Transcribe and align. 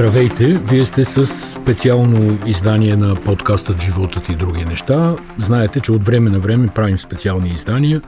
Здравейте! 0.00 0.60
Вие 0.64 0.84
сте 0.84 1.04
с 1.04 1.26
специално 1.26 2.38
издание 2.46 2.96
на 2.96 3.14
подкастът 3.14 3.82
Животът 3.82 4.28
и 4.28 4.34
други 4.34 4.64
неща. 4.64 5.16
Знаете, 5.38 5.80
че 5.80 5.92
от 5.92 6.04
време 6.04 6.30
на 6.30 6.38
време 6.38 6.68
правим 6.74 6.98
специални 6.98 7.50
издания. 7.50 8.02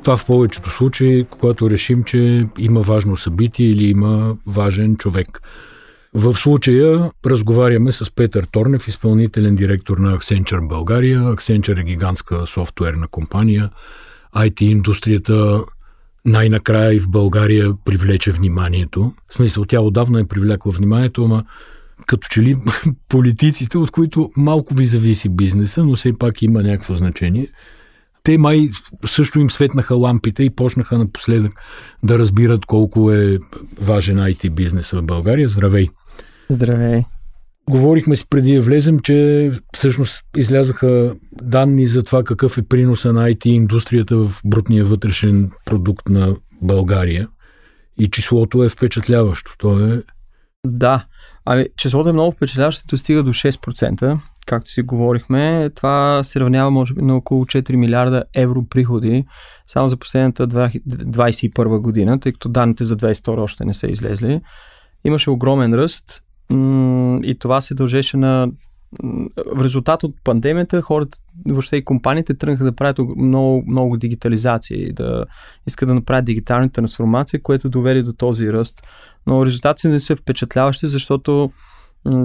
Това 0.00 0.16
в 0.16 0.26
повечето 0.26 0.70
случаи, 0.70 1.26
когато 1.30 1.70
решим, 1.70 2.04
че 2.04 2.46
има 2.58 2.80
важно 2.80 3.16
събитие 3.16 3.66
или 3.66 3.84
има 3.84 4.36
важен 4.46 4.96
човек. 4.96 5.40
В 6.14 6.34
случая 6.34 7.10
разговаряме 7.26 7.92
с 7.92 8.14
Петър 8.14 8.46
Торнев, 8.52 8.88
изпълнителен 8.88 9.54
директор 9.54 9.98
на 9.98 10.18
Accenture 10.18 10.68
България. 10.68 11.20
Accenture 11.20 11.80
е 11.80 11.84
гигантска 11.84 12.46
софтуерна 12.46 13.08
компания. 13.08 13.70
IT-индустрията 14.36 15.64
най-накрая 16.24 16.94
и 16.94 17.00
в 17.00 17.08
България 17.08 17.72
привлече 17.84 18.32
вниманието. 18.32 19.12
В 19.28 19.34
смисъл, 19.34 19.64
тя 19.64 19.80
отдавна 19.80 20.20
е 20.20 20.24
привлекла 20.24 20.72
вниманието, 20.72 21.24
ама 21.24 21.44
като 22.06 22.28
че 22.30 22.42
ли 22.42 22.56
политиците, 23.08 23.78
от 23.78 23.90
които 23.90 24.30
малко 24.36 24.74
ви 24.74 24.86
зависи 24.86 25.28
бизнеса, 25.28 25.84
но 25.84 25.96
все 25.96 26.12
пак 26.18 26.42
има 26.42 26.62
някакво 26.62 26.94
значение. 26.94 27.46
Те 28.22 28.38
май 28.38 28.68
също 29.06 29.40
им 29.40 29.50
светнаха 29.50 29.94
лампите 29.94 30.42
и 30.42 30.50
почнаха 30.50 30.98
напоследък 30.98 31.52
да 32.02 32.18
разбират 32.18 32.66
колко 32.66 33.12
е 33.12 33.38
важен 33.80 34.16
IT 34.16 34.50
бизнес 34.50 34.90
в 34.90 35.02
България. 35.02 35.48
Здравей! 35.48 35.88
Здравей! 36.48 37.02
Говорихме 37.70 38.16
си 38.16 38.24
преди 38.30 38.54
да 38.54 38.60
влезем, 38.60 38.98
че 38.98 39.50
всъщност 39.74 40.24
излязаха 40.36 41.14
данни 41.42 41.86
за 41.86 42.02
това 42.02 42.24
какъв 42.24 42.58
е 42.58 42.62
приноса 42.62 43.12
на 43.12 43.28
IT 43.28 43.46
индустрията 43.46 44.16
в 44.16 44.40
брутния 44.44 44.84
вътрешен 44.84 45.50
продукт 45.64 46.08
на 46.08 46.36
България. 46.62 47.28
И 47.98 48.10
числото 48.10 48.64
е 48.64 48.68
впечатляващо. 48.68 49.54
То 49.58 49.78
е... 49.78 50.02
Да. 50.66 51.04
Ами, 51.44 51.66
числото 51.76 52.08
е 52.08 52.12
много 52.12 52.32
впечатляващо, 52.32 52.86
достига 52.88 53.22
до 53.22 53.30
6%. 53.30 54.18
Както 54.46 54.70
си 54.70 54.82
говорихме, 54.82 55.70
това 55.74 56.24
се 56.24 56.40
равнява 56.40 56.70
може 56.70 56.94
би 56.94 57.02
на 57.02 57.16
около 57.16 57.44
4 57.44 57.76
милиарда 57.76 58.24
евро 58.34 58.64
приходи 58.64 59.24
само 59.66 59.88
за 59.88 59.96
последната 59.96 60.48
2021 60.48 61.78
година, 61.80 62.20
тъй 62.20 62.32
като 62.32 62.48
данните 62.48 62.84
за 62.84 62.96
2022 62.96 63.40
още 63.40 63.64
не 63.64 63.74
са 63.74 63.86
излезли. 63.86 64.40
Имаше 65.04 65.30
огромен 65.30 65.74
ръст 65.74 66.22
и 67.24 67.36
това 67.38 67.60
се 67.60 67.74
дължеше 67.74 68.16
на 68.16 68.48
в 69.46 69.62
резултат 69.62 70.02
от 70.02 70.14
пандемията 70.24 70.82
хората, 70.82 71.18
въобще 71.48 71.76
и 71.76 71.84
компаниите 71.84 72.34
тръгнаха 72.34 72.64
да 72.64 72.72
правят 72.72 72.98
много, 73.16 73.64
много 73.66 73.96
дигитализация 73.96 74.94
да 74.94 75.24
искат 75.66 75.88
да 75.88 75.94
направят 75.94 76.24
дигитална 76.24 76.70
трансформация, 76.70 77.42
което 77.42 77.68
доведе 77.68 78.02
до 78.02 78.12
този 78.12 78.52
ръст. 78.52 78.82
Но 79.26 79.46
резултатите 79.46 79.88
не 79.88 80.00
са 80.00 80.16
впечатляващи, 80.16 80.86
защото 80.86 81.50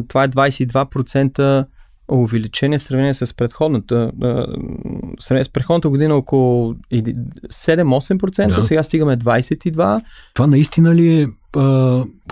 това 0.08 0.24
е 0.24 0.30
22% 0.30 1.66
увеличение 2.12 2.78
в 2.78 2.82
сравнение 2.82 3.14
с 3.14 3.36
предходната. 3.36 4.12
В 4.20 4.48
сравнение 5.20 5.44
с 5.44 5.50
предходната 5.50 5.90
година 5.90 6.16
около 6.16 6.74
7-8%, 6.74 8.56
да. 8.56 8.64
сега 8.64 8.84
стигаме 8.84 9.18
22%. 9.18 10.02
Това 10.34 10.48
наистина 10.48 10.96
ли 10.96 11.22
е, 11.22 11.28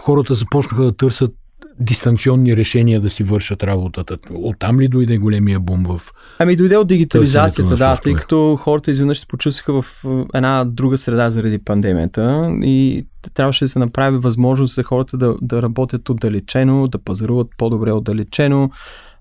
хората 0.02 0.34
започнаха 0.34 0.84
да 0.84 0.96
търсят 0.96 1.34
дистанционни 1.80 2.58
решения 2.58 3.02
да 3.02 3.10
си 3.10 3.24
вършат 3.24 3.64
работата. 3.64 4.18
Оттам 4.34 4.80
ли 4.80 4.88
дойде 4.88 5.18
големия 5.18 5.60
бум 5.60 5.84
в 5.84 6.02
Ами 6.40 6.56
дойде 6.56 6.78
от 6.78 6.88
дигитализацията, 6.88 7.76
да, 7.76 7.98
тъй 7.98 8.14
като 8.14 8.56
хората 8.56 8.92
изведнъж 8.92 9.20
се 9.20 9.28
почувстваха 9.28 9.82
в 9.82 10.06
една 10.34 10.66
друга 10.66 10.98
среда 10.98 11.30
заради 11.30 11.60
пандемията 11.60 12.56
и 12.62 13.06
трябваше 13.34 13.66
да 13.66 13.70
се 13.70 13.80
направи 13.80 14.18
възможност 14.18 14.76
за 14.76 14.84
хората 14.84 15.18
да, 15.18 15.36
да 15.42 15.62
работят 15.62 16.10
отдалечено, 16.10 16.88
да 16.88 16.98
пазаруват 16.98 17.48
по-добре 17.58 17.92
отдалечено, 17.92 18.70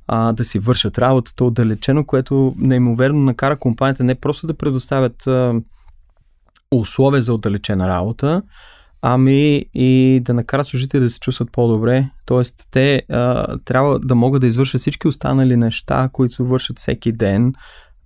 а, 0.06 0.32
да 0.32 0.44
си 0.44 0.58
вършат 0.58 0.98
работата 0.98 1.44
отдалечено, 1.44 2.04
което 2.04 2.54
неимоверно 2.58 3.20
накара 3.20 3.56
компанията 3.56 4.04
не 4.04 4.14
просто 4.14 4.46
да 4.46 4.54
предоставят 4.54 5.26
а, 5.26 5.54
условия 6.70 7.22
за 7.22 7.34
отдалечена 7.34 7.88
работа, 7.88 8.42
ами 9.02 9.64
и 9.74 10.20
да 10.24 10.34
накарат 10.34 10.66
служители 10.66 11.00
да 11.00 11.10
се 11.10 11.20
чувстват 11.20 11.52
по-добре. 11.52 12.10
Тоест, 12.26 12.68
те 12.70 13.02
а, 13.10 13.56
трябва 13.64 13.98
да 13.98 14.14
могат 14.14 14.40
да 14.40 14.46
извършат 14.46 14.80
всички 14.80 15.08
останали 15.08 15.56
неща, 15.56 16.08
които 16.12 16.46
вършат 16.46 16.78
всеки 16.78 17.12
ден, 17.12 17.52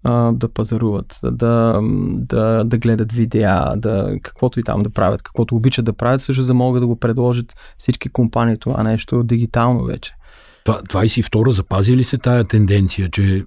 а, 0.04 0.32
да 0.32 0.48
пазаруват, 0.48 1.18
да, 1.22 1.80
да, 2.12 2.64
да 2.64 2.78
гледат 2.78 3.12
видеа, 3.12 3.72
да, 3.76 4.16
каквото 4.22 4.60
и 4.60 4.62
там 4.62 4.82
да 4.82 4.90
правят, 4.90 5.22
каквото 5.22 5.56
обичат 5.56 5.84
да 5.84 5.92
правят, 5.92 6.20
също 6.22 6.44
да 6.44 6.54
могат 6.54 6.82
да 6.82 6.86
го 6.86 6.96
предложат 6.96 7.54
всички 7.78 8.08
компании 8.08 8.58
това 8.58 8.82
нещо 8.82 9.22
дигитално 9.22 9.84
вече. 9.84 10.12
22 10.66 11.50
запази 11.50 11.96
ли 11.96 12.04
се 12.04 12.18
тая 12.18 12.44
тенденция, 12.44 13.10
че 13.10 13.44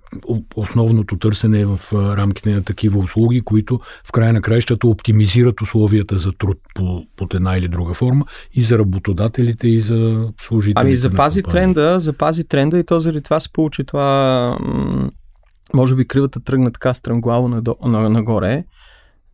основното 0.55 1.17
търсене 1.17 1.59
е 1.59 1.65
в 1.65 1.79
рамките 1.93 2.53
на 2.53 2.63
такива 2.63 2.99
услуги, 2.99 3.41
които 3.41 3.79
в 4.05 4.11
края 4.11 4.33
на 4.33 4.41
краищата 4.41 4.87
оптимизират 4.87 5.61
условията 5.61 6.17
за 6.17 6.31
труд 6.31 6.57
по, 6.75 7.03
под 7.17 7.33
една 7.33 7.57
или 7.57 7.67
друга 7.67 7.93
форма 7.93 8.25
и 8.53 8.61
за 8.61 8.77
работодателите, 8.77 9.67
и 9.67 9.81
за 9.81 10.27
служителите. 10.41 10.81
Ами 10.81 10.95
запази 10.95 11.43
тренда, 11.43 11.99
запази 11.99 12.43
тренда 12.43 12.79
и 12.79 12.83
то 12.83 12.99
заради 12.99 13.21
това 13.21 13.39
се 13.39 13.51
получи 13.53 13.83
това 13.83 14.57
може 15.73 15.95
би 15.95 16.07
кривата 16.07 16.39
тръгна 16.39 16.71
така 16.71 16.93
стръмглаво 16.93 17.47
нагоре, 18.09 18.63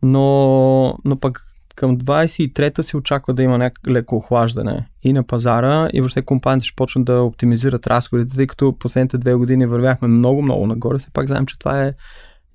но, 0.02 0.98
но 1.04 1.18
пък 1.18 1.42
към 1.76 1.98
23-та 1.98 2.82
се 2.82 2.96
очаква 2.96 3.34
да 3.34 3.42
има 3.42 3.58
някакво 3.58 3.92
леко 3.92 4.16
охлаждане 4.16 4.88
и 5.02 5.12
на 5.12 5.22
пазара 5.22 5.88
и 5.92 6.00
въобще 6.00 6.22
компаниите 6.22 6.66
ще 6.66 6.76
почнат 6.76 7.04
да 7.04 7.22
оптимизират 7.22 7.86
разходите, 7.86 8.36
тъй 8.36 8.46
като 8.46 8.76
последните 8.78 9.18
две 9.18 9.34
години 9.34 9.66
вървяхме 9.66 10.08
много-много 10.08 10.66
нагоре. 10.66 10.98
Все 10.98 11.10
пак 11.12 11.26
знаем, 11.26 11.46
че 11.46 11.58
това 11.58 11.82
е, 11.82 11.94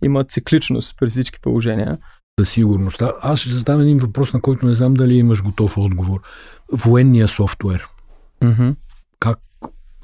има 0.03 0.23
цикличност 0.23 0.95
при 0.99 1.09
всички 1.09 1.39
положения. 1.41 1.97
За 2.39 2.45
сигурност. 2.45 3.03
Аз 3.21 3.39
ще 3.39 3.49
задам 3.49 3.81
един 3.81 3.97
въпрос, 3.97 4.33
на 4.33 4.41
който 4.41 4.65
не 4.65 4.73
знам 4.73 4.93
дали 4.93 5.13
имаш 5.13 5.43
готов 5.43 5.77
отговор. 5.77 6.21
Военния 6.71 7.27
софтуер. 7.27 7.87
Mm-hmm. 8.41 8.75
Как 9.19 9.39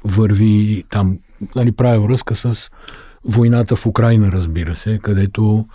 върви 0.04 0.84
там? 0.90 1.18
Нали, 1.56 1.72
правя 1.72 2.00
връзка 2.00 2.34
с 2.34 2.70
войната 3.24 3.76
в 3.76 3.86
Украина, 3.86 4.32
разбира 4.32 4.74
се, 4.76 4.98
където 5.02 5.66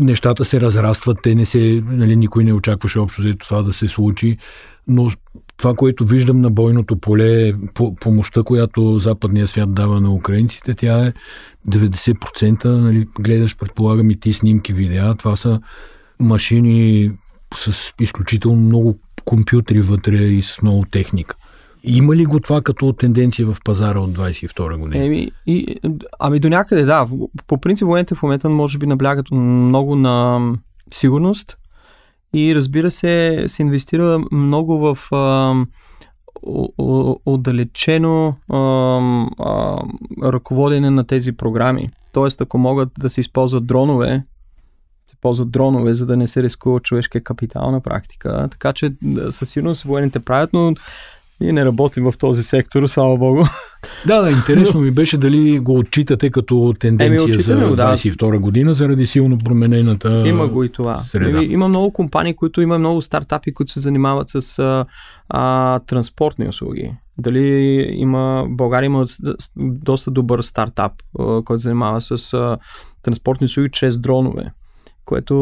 нещата 0.00 0.44
се 0.44 0.60
разрастват, 0.60 1.18
те 1.22 1.34
не 1.34 1.46
се, 1.46 1.82
нали, 1.86 2.16
никой 2.16 2.44
не 2.44 2.52
очакваше 2.52 2.98
общо 2.98 3.22
за 3.22 3.34
това 3.38 3.62
да 3.62 3.72
се 3.72 3.88
случи, 3.88 4.36
но 4.88 5.10
това, 5.56 5.74
което 5.74 6.04
виждам 6.04 6.40
на 6.40 6.50
бойното 6.50 6.96
поле, 6.96 7.52
по, 7.74 7.94
помощта, 7.94 8.42
която 8.42 8.98
западния 8.98 9.46
свят 9.46 9.74
дава 9.74 10.00
на 10.00 10.14
украинците, 10.14 10.74
тя 10.74 11.06
е 11.06 11.12
90%, 11.68 12.64
нали, 12.64 13.06
гледаш, 13.20 13.56
предполагам 13.56 14.10
и 14.10 14.20
ти 14.20 14.32
снимки, 14.32 14.72
видеа, 14.72 15.14
това 15.14 15.36
са 15.36 15.60
машини 16.20 17.12
с 17.54 17.92
изключително 18.00 18.60
много 18.60 18.98
компютри 19.24 19.80
вътре 19.80 20.16
и 20.16 20.42
с 20.42 20.62
много 20.62 20.84
техника. 20.90 21.36
Има 21.82 22.16
ли 22.16 22.24
го 22.24 22.40
това 22.40 22.62
като 22.62 22.92
тенденция 22.92 23.46
в 23.46 23.56
пазара 23.64 24.00
от 24.00 24.10
22 24.10 24.78
година? 24.78 25.04
Еми, 25.04 25.30
и, 25.46 25.76
ами 26.18 26.40
до 26.40 26.48
някъде 26.48 26.84
да. 26.84 27.06
По 27.46 27.60
принцип 27.60 27.86
военните 27.86 28.14
в 28.14 28.22
момента 28.22 28.48
може 28.48 28.78
би 28.78 28.86
наблягат 28.86 29.30
много 29.30 29.96
на 29.96 30.40
сигурност 30.94 31.56
и 32.34 32.54
разбира 32.54 32.90
се 32.90 33.44
се 33.46 33.62
инвестира 33.62 34.18
много 34.32 34.78
в 34.78 34.98
а, 35.12 35.54
отдалечено 37.26 38.36
а, 38.48 38.58
а, 39.38 39.78
ръководене 40.22 40.90
на 40.90 41.04
тези 41.04 41.32
програми. 41.32 41.90
Тоест, 42.12 42.40
ако 42.40 42.58
могат 42.58 42.88
да 42.98 43.10
се 43.10 43.20
използват 43.20 43.66
дронове, 43.66 44.22
се 45.10 45.16
ползват 45.20 45.50
дронове, 45.50 45.94
за 45.94 46.06
да 46.06 46.16
не 46.16 46.28
се 46.28 46.42
рискува 46.42 46.80
човешкия 46.80 47.20
капитал 47.24 47.70
на 47.70 47.80
практика. 47.80 48.48
Така 48.50 48.72
че 48.72 48.92
със 49.30 49.50
сигурност 49.50 49.82
военните 49.82 50.20
правят, 50.20 50.52
но 50.52 50.74
ние 51.40 51.52
не 51.52 51.64
работим 51.64 52.04
в 52.04 52.18
този 52.18 52.42
сектор, 52.42 52.86
слава 52.86 53.16
богу. 53.16 53.44
Да, 54.06 54.20
да, 54.20 54.30
интересно 54.30 54.80
ми 54.80 54.90
беше 54.90 55.18
дали 55.18 55.58
го 55.58 55.78
отчитате 55.78 56.30
като 56.30 56.74
тенденция 56.80 57.34
Еми, 57.34 57.42
за 57.42 57.76
22 57.76 58.30
да. 58.30 58.38
година, 58.38 58.74
заради 58.74 59.06
силно 59.06 59.38
променената 59.38 60.28
Има 60.28 60.46
го 60.46 60.64
и 60.64 60.68
това. 60.68 60.96
Среда. 60.96 61.38
Еми, 61.38 61.52
има 61.52 61.68
много 61.68 61.92
компании, 61.92 62.34
които 62.34 62.60
има 62.60 62.78
много 62.78 63.02
стартапи, 63.02 63.54
които 63.54 63.72
се 63.72 63.80
занимават 63.80 64.28
с 64.28 64.58
а, 64.58 64.84
а, 65.28 65.78
транспортни 65.78 66.48
услуги. 66.48 66.94
Дали 67.18 67.86
има, 67.92 68.46
България 68.48 68.86
има 68.86 69.06
доста 69.56 70.10
добър 70.10 70.42
стартап, 70.42 70.92
а, 71.18 71.42
който 71.44 71.60
се 71.60 71.68
занимава 71.68 72.00
с 72.00 72.34
а, 72.34 72.58
транспортни 73.02 73.44
услуги 73.44 73.68
чрез 73.72 73.98
дронове, 73.98 74.52
което, 75.04 75.34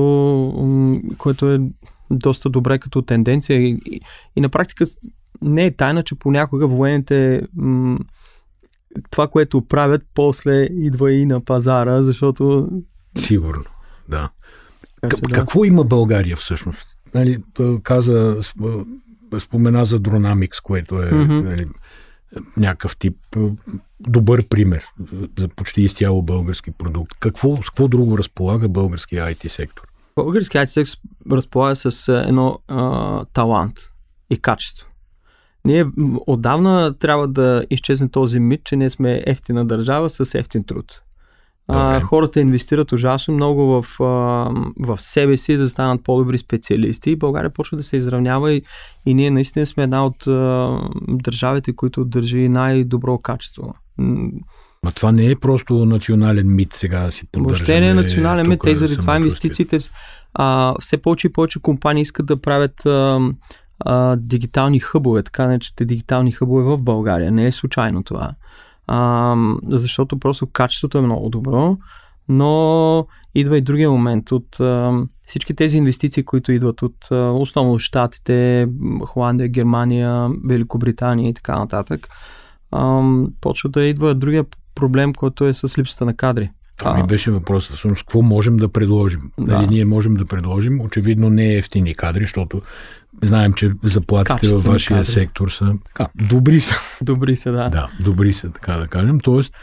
което 1.18 1.50
е 1.50 1.60
доста 2.10 2.50
добре 2.50 2.78
като 2.78 3.02
тенденция 3.02 3.60
и, 3.60 3.78
и, 3.86 4.00
и 4.36 4.40
на 4.40 4.48
практика 4.48 4.84
не 5.42 5.66
е 5.66 5.76
тайна, 5.76 6.02
че 6.02 6.18
понякога 6.18 6.66
военните 6.66 7.42
м- 7.56 7.98
това, 9.10 9.28
което 9.28 9.60
правят, 9.60 10.02
после 10.14 10.62
идва 10.62 11.12
и 11.12 11.26
на 11.26 11.44
пазара, 11.44 12.02
защото... 12.02 12.68
Сигурно, 13.18 13.64
да. 14.08 14.30
К- 15.02 15.28
да. 15.28 15.34
Какво 15.34 15.64
има 15.64 15.84
България 15.84 16.36
всъщност? 16.36 16.86
Нали, 17.14 17.42
каза, 17.82 18.36
спомена 19.38 19.84
за 19.84 20.00
Dronamics, 20.00 20.62
което 20.62 21.02
е 21.02 21.10
mm-hmm. 21.10 21.42
нали, 21.42 21.66
някакъв 22.56 22.96
тип 22.96 23.16
добър 24.00 24.48
пример 24.48 24.84
за 25.38 25.48
почти 25.48 25.82
изцяло 25.82 26.22
български 26.22 26.70
продукт. 26.70 27.16
Какво, 27.20 27.56
с 27.56 27.70
какво 27.70 27.88
друго 27.88 28.18
разполага 28.18 28.68
българския 28.68 29.26
IT 29.26 29.48
сектор? 29.48 29.82
Български 30.16 30.56
IT 30.56 30.64
сектор 30.64 30.98
разполага 31.32 31.76
с 31.76 32.08
едно 32.08 32.58
а, 32.68 33.24
талант 33.24 33.78
и 34.30 34.38
качество. 34.38 34.87
Ние 35.64 35.86
отдавна 36.26 36.94
трябва 36.98 37.28
да 37.28 37.64
изчезне 37.70 38.08
този 38.08 38.40
мит, 38.40 38.60
че 38.64 38.76
ние 38.76 38.90
сме 38.90 39.22
ефтина 39.26 39.64
държава 39.64 40.10
с 40.10 40.34
ефтин 40.34 40.64
труд. 40.64 41.02
А, 41.70 42.00
хората 42.00 42.40
инвестират 42.40 42.92
ужасно 42.92 43.34
много 43.34 43.82
в, 43.82 44.00
а, 44.00 44.04
в 44.78 44.98
себе 45.00 45.36
си 45.36 45.56
да 45.56 45.68
станат 45.68 46.04
по-добри 46.04 46.38
специалисти. 46.38 47.16
България 47.16 47.50
почва 47.50 47.76
да 47.76 47.82
се 47.82 47.96
изравнява 47.96 48.52
и, 48.52 48.62
и 49.06 49.14
ние 49.14 49.30
наистина 49.30 49.66
сме 49.66 49.82
една 49.82 50.06
от 50.06 50.26
а, 50.26 50.78
държавите, 51.08 51.76
които 51.76 52.04
държи 52.04 52.48
най-добро 52.48 53.18
качество. 53.18 53.74
Ма 54.84 54.92
това 54.94 55.12
не 55.12 55.30
е 55.30 55.36
просто 55.36 55.84
национален 55.84 56.54
мит 56.54 56.72
сега 56.72 57.00
да 57.00 57.12
си 57.12 57.26
поддържаме. 57.32 57.56
Въобще 57.56 57.80
не 57.80 57.88
е 57.88 57.94
национален 57.94 58.48
мит, 58.48 58.60
те 58.64 58.74
заради 58.74 58.96
това 58.96 59.16
инвестициите, 59.16 59.78
а, 60.34 60.74
все 60.80 60.96
повече 60.96 61.26
и 61.26 61.32
повече 61.32 61.60
компании 61.60 62.02
искат 62.02 62.26
да 62.26 62.40
правят 62.40 62.86
а, 62.86 63.20
а, 63.80 64.16
дигитални 64.16 64.80
хъбове, 64.80 65.22
така 65.22 65.46
наречените 65.46 65.84
дигитални 65.84 66.32
хъбове 66.32 66.62
в 66.62 66.82
България. 66.82 67.32
Не 67.32 67.46
е 67.46 67.52
случайно 67.52 68.02
това 68.02 68.34
а, 68.88 69.36
защото 69.66 70.18
просто 70.18 70.46
качеството 70.46 70.98
е 70.98 71.02
много 71.02 71.28
добро, 71.28 71.76
но 72.28 73.06
идва 73.34 73.58
и 73.58 73.62
другия 73.62 73.90
момент 73.90 74.32
от 74.32 74.60
а, 74.60 75.02
всички 75.26 75.54
тези 75.54 75.76
инвестиции, 75.76 76.24
които 76.24 76.52
идват 76.52 76.82
от 76.82 77.10
а, 77.10 77.14
основно 77.14 77.78
Штатите, 77.78 78.68
Холандия, 79.04 79.48
Германия, 79.48 80.28
Великобритания 80.44 81.28
и 81.28 81.34
така 81.34 81.58
нататък, 81.58 82.08
а, 82.70 83.12
почва 83.40 83.70
да 83.70 83.82
идва 83.82 84.14
другия 84.14 84.44
проблем, 84.74 85.12
който 85.14 85.46
е 85.46 85.54
с 85.54 85.78
липсата 85.78 86.04
на 86.04 86.16
кадри. 86.16 86.50
Това 86.78 86.94
ми 86.94 87.02
беше 87.02 87.30
въпрос, 87.30 87.64
всъщност, 87.64 88.02
какво 88.02 88.22
можем 88.22 88.56
да 88.56 88.68
предложим? 88.68 89.20
Да. 89.38 89.52
Нали, 89.52 89.66
ние 89.66 89.84
можем 89.84 90.14
да 90.14 90.24
предложим, 90.24 90.80
очевидно 90.80 91.30
не 91.30 91.54
е 91.54 91.58
ефтини 91.58 91.94
кадри, 91.94 92.20
защото 92.20 92.62
Знаем, 93.22 93.52
че 93.52 93.72
заплатите 93.82 94.48
във 94.48 94.64
вашия 94.64 94.96
кадри. 94.96 95.12
сектор 95.12 95.48
са 95.48 95.74
а, 95.98 96.08
добри 96.14 96.60
са. 96.60 96.76
Добри 97.02 97.36
са, 97.36 97.52
да. 97.52 97.68
Да, 97.68 97.88
добри 98.00 98.32
са, 98.32 98.50
така 98.50 98.72
да 98.72 98.86
кажем. 98.86 99.20
Тоест, 99.20 99.54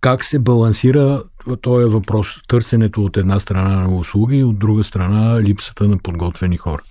как 0.00 0.24
се 0.24 0.38
балансира 0.38 1.22
този 1.60 1.84
въпрос, 1.84 2.36
търсенето 2.48 3.04
от 3.04 3.16
една 3.16 3.38
страна 3.38 3.80
на 3.80 3.96
услуги 3.96 4.36
и 4.36 4.44
от 4.44 4.58
друга 4.58 4.84
страна 4.84 5.40
липсата 5.42 5.88
на 5.88 5.98
подготвени 5.98 6.56
хора? 6.56 6.82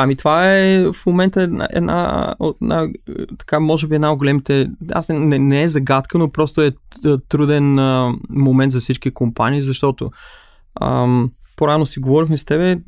Ами 0.00 0.16
това 0.16 0.54
е 0.54 0.92
в 0.92 1.06
момента 1.06 1.42
една, 1.42 1.68
една, 1.72 2.34
една 2.62 2.88
така 3.38 3.60
може 3.60 3.86
би 3.86 3.94
една 3.94 4.12
от 4.12 4.18
големите, 4.18 4.70
аз 4.92 5.08
не, 5.08 5.38
не 5.38 5.62
е 5.62 5.68
загадка, 5.68 6.18
но 6.18 6.30
просто 6.30 6.62
е 6.62 6.72
труден 7.28 7.78
а, 7.78 8.14
момент 8.30 8.72
за 8.72 8.80
всички 8.80 9.10
компании, 9.10 9.62
защото 9.62 10.10
ам, 10.80 11.30
по-рано 11.58 11.86
си 11.86 12.00
говорихме 12.00 12.36
с 12.36 12.44
тебе, 12.44 12.78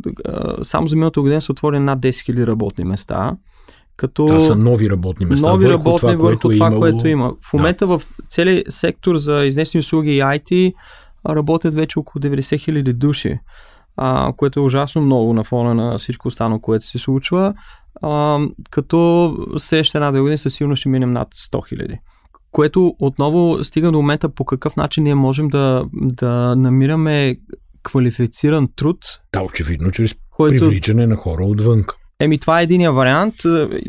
само 0.63 0.87
за 0.87 0.97
миналата 0.97 1.21
година 1.21 1.43
са 1.43 1.53
отворени 1.53 1.85
над 1.85 1.99
10 2.01 2.09
000 2.09 2.47
работни 2.47 2.85
места. 2.85 3.37
Като 3.97 4.27
това 4.27 4.41
са 4.41 4.57
нови 4.57 4.91
работни 4.91 5.27
места. 5.27 5.49
Нови 5.49 5.65
върху 5.67 5.79
работни 5.79 5.99
това, 5.99 6.11
върху 6.11 6.23
което, 6.23 6.51
това, 6.51 6.67
е 6.67 6.69
имало... 6.69 6.81
което 6.81 7.09
има. 7.09 7.33
В 7.51 7.53
момента 7.53 7.87
да. 7.87 7.99
в 7.99 8.09
целият 8.29 8.73
сектор 8.73 9.17
за 9.17 9.45
изнесени 9.45 9.81
услуги 9.81 10.17
и 10.17 10.21
IT 10.21 10.73
работят 11.29 11.75
вече 11.75 11.99
около 11.99 12.23
90 12.23 12.61
хиляди 12.61 12.93
души, 12.93 13.39
а, 13.97 14.33
което 14.37 14.61
е 14.61 14.63
ужасно 14.63 15.03
много 15.03 15.35
на 15.35 15.45
фона 15.45 15.75
на 15.75 15.99
всичко 15.99 16.29
останало, 16.29 16.61
което 16.61 16.87
се 16.87 16.99
случва. 16.99 17.55
А, 18.03 18.39
като 18.71 19.37
следващата 19.59 19.99
една 19.99 20.21
година 20.21 20.39
със 20.39 20.55
сигурно 20.55 20.77
ще 20.77 20.89
минем 20.89 21.13
над 21.13 21.29
100 21.35 21.69
хиляди 21.69 21.99
което 22.53 22.95
отново 22.99 23.65
стига 23.65 23.93
до 23.93 23.99
момента 23.99 24.29
по 24.29 24.45
какъв 24.45 24.77
начин 24.77 25.05
ние 25.05 25.15
можем 25.15 25.49
да, 25.49 25.85
да 25.93 26.57
намираме 26.57 27.37
квалифициран 27.83 28.69
труд. 28.77 28.99
Да, 29.33 29.43
очевидно, 29.43 29.91
чрез 29.91 30.15
който... 30.31 30.65
привличане 30.65 31.07
на 31.07 31.17
хора 31.17 31.45
отвън. 31.45 31.85
Еми, 32.21 32.39
това 32.39 32.61
е 32.61 32.63
единия 32.63 32.93
вариант. 32.93 33.35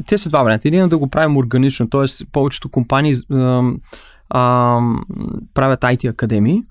Те 0.07 0.17
са 0.17 0.29
два 0.29 0.43
варианта. 0.43 0.67
Един 0.67 0.83
е 0.83 0.87
да 0.87 0.97
го 0.97 1.09
правим 1.09 1.37
органично, 1.37 1.89
т.е. 1.89 2.25
повечето 2.31 2.69
компании 2.69 3.15
а, 3.31 3.63
а, 4.29 4.79
правят 5.53 5.81
IT 5.81 6.09
академии, 6.09 6.63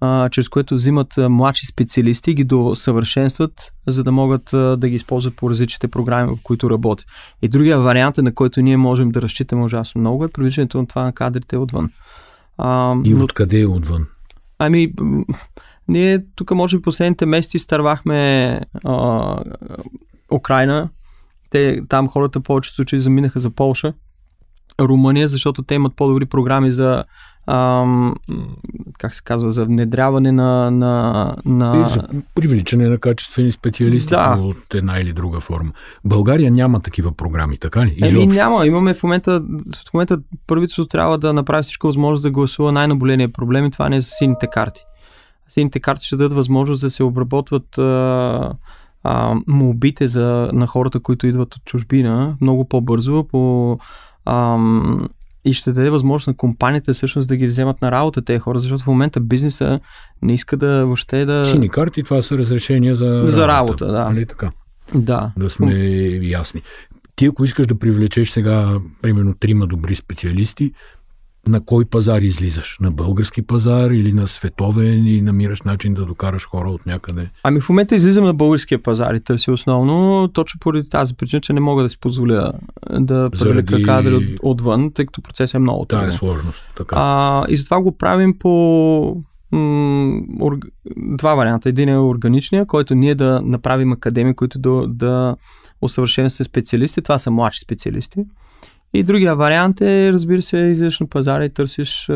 а, 0.00 0.28
чрез 0.28 0.48
което 0.48 0.74
взимат 0.74 1.18
а, 1.18 1.28
младши 1.28 1.66
специалисти 1.66 2.30
и 2.30 2.34
ги 2.34 2.44
досъвършенстват, 2.44 3.72
за 3.86 4.04
да 4.04 4.12
могат 4.12 4.52
а, 4.52 4.76
да 4.76 4.88
ги 4.88 4.94
използват 4.94 5.36
по 5.36 5.50
различните 5.50 5.88
програми, 5.88 6.36
в 6.36 6.42
които 6.42 6.70
работят. 6.70 7.06
И 7.42 7.48
другия 7.48 7.80
вариант, 7.80 8.18
е, 8.18 8.22
на 8.22 8.34
който 8.34 8.62
ние 8.62 8.76
можем 8.76 9.10
да 9.10 9.22
разчитаме 9.22 9.64
ужасно 9.64 10.00
много, 10.00 10.24
е 10.24 10.32
привличането 10.32 10.78
на 10.78 10.86
това 10.86 11.02
на 11.02 11.12
кадрите 11.12 11.56
отвън. 11.56 11.90
А, 12.58 12.96
и 13.04 13.14
откъде 13.14 13.60
е 13.60 13.66
отвън? 13.66 14.06
Ами, 14.58 14.92
ние 15.90 16.24
тук, 16.36 16.50
може 16.50 16.76
би, 16.76 16.82
последните 16.82 17.26
месеци 17.26 17.58
стървахме 17.58 18.60
а, 18.84 19.36
Украина. 20.32 20.88
Те, 21.50 21.80
там 21.88 22.08
хората 22.08 22.40
повечето 22.40 22.76
случаи 22.76 23.00
заминаха 23.00 23.40
за 23.40 23.50
Полша, 23.50 23.92
Румъния, 24.80 25.28
защото 25.28 25.62
те 25.62 25.74
имат 25.74 25.96
по-добри 25.96 26.26
програми 26.26 26.70
за 26.70 27.04
ам, 27.46 28.14
как 28.98 29.14
се 29.14 29.22
казва, 29.24 29.50
за 29.50 29.64
внедряване 29.64 30.32
на... 30.32 30.70
на, 30.70 31.36
на... 31.44 31.82
И 31.82 31.90
за 31.90 32.08
привличане 32.34 32.88
на 32.88 32.98
качествени 32.98 33.52
специалисти 33.52 34.10
да. 34.10 34.38
от 34.40 34.74
една 34.74 35.00
или 35.00 35.12
друга 35.12 35.40
форма. 35.40 35.72
България 36.04 36.50
няма 36.50 36.80
такива 36.80 37.12
програми, 37.12 37.58
така 37.58 37.86
ли? 37.86 37.98
Еми 38.02 38.26
няма. 38.26 38.66
Имаме 38.66 38.94
в 38.94 39.02
момента, 39.02 39.42
в 39.88 39.94
момента 39.94 40.18
правителството 40.46 40.88
трябва 40.88 41.18
да 41.18 41.32
направи 41.32 41.62
всичко 41.62 41.86
възможно 41.86 42.22
да 42.22 42.30
гласува 42.30 42.72
най-наболения 42.72 43.32
проблем 43.32 43.66
и 43.66 43.70
това 43.70 43.88
не 43.88 43.96
е 43.96 44.00
за 44.00 44.08
сините 44.10 44.46
карти. 44.46 44.82
Сините 45.50 45.80
карти 45.80 46.06
ще 46.06 46.16
дадат 46.16 46.32
възможност 46.32 46.82
да 46.82 46.90
се 46.90 47.02
обработват 47.02 47.78
а, 47.78 48.52
а, 49.02 49.34
молбите 49.46 50.08
за, 50.08 50.50
на 50.52 50.66
хората, 50.66 51.00
които 51.00 51.26
идват 51.26 51.54
от 51.54 51.64
чужбина 51.64 52.36
много 52.40 52.68
по-бързо 52.68 53.24
по, 53.24 53.78
а, 54.24 54.58
и 55.44 55.52
ще 55.52 55.72
даде 55.72 55.90
възможност 55.90 56.26
на 56.26 56.36
компаниите 56.36 56.92
всъщност 56.92 57.28
да 57.28 57.36
ги 57.36 57.46
вземат 57.46 57.82
на 57.82 57.92
работа 57.92 58.22
тези 58.22 58.38
хора, 58.38 58.58
защото 58.58 58.82
в 58.82 58.86
момента 58.86 59.20
бизнеса 59.20 59.80
не 60.22 60.34
иска 60.34 60.56
да 60.56 60.86
въобще 60.86 61.24
да... 61.24 61.44
Сини 61.44 61.68
карти, 61.68 62.02
това 62.02 62.22
са 62.22 62.38
разрешения 62.38 62.96
за, 62.96 63.22
за 63.26 63.48
работа. 63.48 63.86
да. 63.86 64.04
Нали 64.04 64.26
така? 64.26 64.50
Да. 64.94 65.32
Да 65.38 65.50
сме 65.50 65.74
ясни. 66.22 66.62
Ти, 67.16 67.26
ако 67.26 67.44
искаш 67.44 67.66
да 67.66 67.78
привлечеш 67.78 68.30
сега, 68.30 68.78
примерно, 69.02 69.34
трима 69.40 69.66
добри 69.66 69.94
специалисти, 69.94 70.72
на 71.50 71.64
кой 71.64 71.84
пазар 71.84 72.20
излизаш? 72.20 72.76
На 72.80 72.90
български 72.90 73.42
пазар 73.42 73.90
или 73.90 74.12
на 74.12 74.26
световен 74.26 75.06
и 75.06 75.22
намираш 75.22 75.62
начин 75.62 75.94
да 75.94 76.04
докараш 76.04 76.48
хора 76.48 76.70
от 76.70 76.86
някъде? 76.86 77.30
Ами 77.42 77.60
в 77.60 77.68
момента 77.68 77.96
излизам 77.96 78.24
на 78.24 78.34
българския 78.34 78.82
пазар 78.82 79.14
и 79.14 79.20
търси 79.20 79.50
основно, 79.50 80.28
точно 80.28 80.60
поради 80.60 80.88
тази 80.88 81.16
причина, 81.16 81.40
че 81.40 81.52
не 81.52 81.60
мога 81.60 81.82
да 81.82 81.88
си 81.88 81.98
позволя 81.98 82.52
да 82.90 83.30
привлека 83.30 83.72
Заради... 83.72 83.82
кадри 83.82 84.14
от, 84.14 84.24
отвън, 84.42 84.90
тъй 84.92 85.06
като 85.06 85.22
процесът 85.22 85.54
е 85.54 85.58
много 85.58 85.84
труден. 85.84 86.04
Да, 86.04 86.08
е 86.08 86.12
сложност. 86.12 86.64
Така. 86.76 86.96
А, 86.98 87.44
и 87.48 87.56
затова 87.56 87.82
го 87.82 87.96
правим 87.96 88.38
по 88.38 89.22
м- 89.52 90.20
два 90.96 91.34
варианта. 91.34 91.68
Един 91.68 91.88
е 91.88 91.98
органичния, 91.98 92.66
който 92.66 92.94
ние 92.94 93.14
да 93.14 93.40
направим 93.44 93.92
академии, 93.92 94.34
които 94.34 94.58
да, 94.58 94.86
да 94.88 95.36
усъвършенстват 95.82 96.46
специалисти. 96.46 97.02
Това 97.02 97.18
са 97.18 97.30
младши 97.30 97.60
специалисти. 97.60 98.24
И 98.94 99.02
другия 99.02 99.36
вариант 99.36 99.80
е, 99.80 100.12
разбира 100.12 100.42
се, 100.42 100.56
излизаш 100.56 101.00
на 101.00 101.06
пазара 101.06 101.44
и 101.44 101.54
търсиш 101.54 102.08
а, 102.08 102.14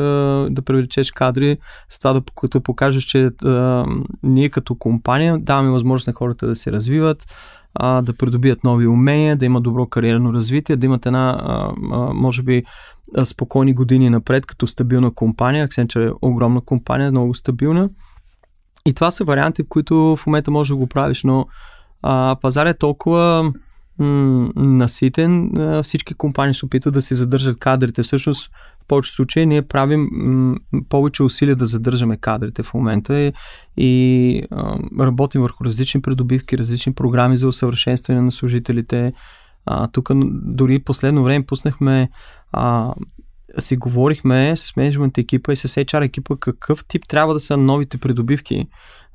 да 0.51 0.63
привлечеш 0.63 1.13
кадри 1.13 1.59
с 1.89 1.99
това 1.99 2.13
да 2.13 2.23
като 2.41 2.61
покажеш, 2.61 3.05
че 3.05 3.31
а, 3.45 3.87
ние 4.23 4.49
като 4.49 4.75
компания 4.75 5.39
даваме 5.39 5.71
възможност 5.71 6.07
на 6.07 6.13
хората 6.13 6.47
да 6.47 6.57
се 6.57 6.73
развиват, 6.73 7.27
а, 7.75 8.03
да 8.03 8.17
придобият 8.17 8.65
нови 8.65 8.87
умения, 8.87 9.37
да 9.37 9.45
имат 9.45 9.63
добро 9.63 9.87
кариерно 9.87 10.33
развитие, 10.33 10.77
да 10.77 10.87
имат 10.87 11.07
една, 11.07 11.37
а, 11.41 11.73
а, 11.93 12.13
може 12.15 12.43
би, 12.43 12.65
спокойни 13.25 13.75
години 13.75 14.11
напред 14.11 14.47
като 14.47 14.67
стабилна 14.67 15.15
компания. 15.15 15.69
Accenture 15.69 16.09
е 16.09 16.13
огромна 16.23 16.61
компания, 16.61 17.11
много 17.11 17.35
стабилна. 17.35 17.89
И 18.87 18.95
това 18.95 19.11
са 19.11 19.25
варианти, 19.25 19.69
които 19.69 20.17
в 20.17 20.27
момента 20.27 20.51
можеш 20.51 20.69
да 20.69 20.77
го 20.77 20.87
правиш, 20.87 21.25
но 21.25 21.47
а, 22.03 22.37
пазар 22.43 22.67
е 22.67 22.75
толкова 22.75 23.53
м- 23.99 24.51
наситен. 24.57 25.53
Всички 25.83 26.15
компании 26.15 26.55
се 26.55 26.67
опитват 26.67 26.95
да 26.95 27.03
си 27.03 27.15
задържат 27.15 27.59
кадрите. 27.59 28.03
Всъщност, 28.03 28.51
в 28.85 28.87
повечето 28.89 29.15
случаи 29.15 29.47
ние 29.47 29.63
правим 29.63 30.09
м- 30.13 30.57
повече 30.89 31.23
усилия 31.23 31.57
да 31.57 31.67
задържаме 31.67 32.17
кадрите 32.17 32.63
в 32.63 32.75
момента 32.75 33.19
и, 33.19 33.33
и 33.77 34.43
а, 34.51 34.79
работим 35.01 35.41
върху 35.41 35.65
различни 35.65 36.03
придобивки, 36.03 36.59
различни 36.59 36.95
програми 36.95 37.37
за 37.37 37.49
усъвършенстване 37.49 38.21
на 38.21 38.33
служителите. 38.33 39.13
А, 39.67 39.89
тук 39.89 40.11
дори 40.45 40.79
последно 40.79 41.25
време 41.25 41.47
пуснахме 41.47 42.09
а, 42.53 42.95
си 43.59 43.77
говорихме 43.77 44.57
с 44.57 44.77
менеджмент 44.77 45.19
екипа 45.19 45.53
и 45.53 45.57
с 45.57 45.69
HR 45.69 46.05
екипа 46.05 46.37
какъв 46.41 46.85
тип 46.85 47.03
трябва 47.09 47.35
да 47.35 47.41
са 47.41 47.57
новите 47.57 47.99
придобивки, 47.99 48.67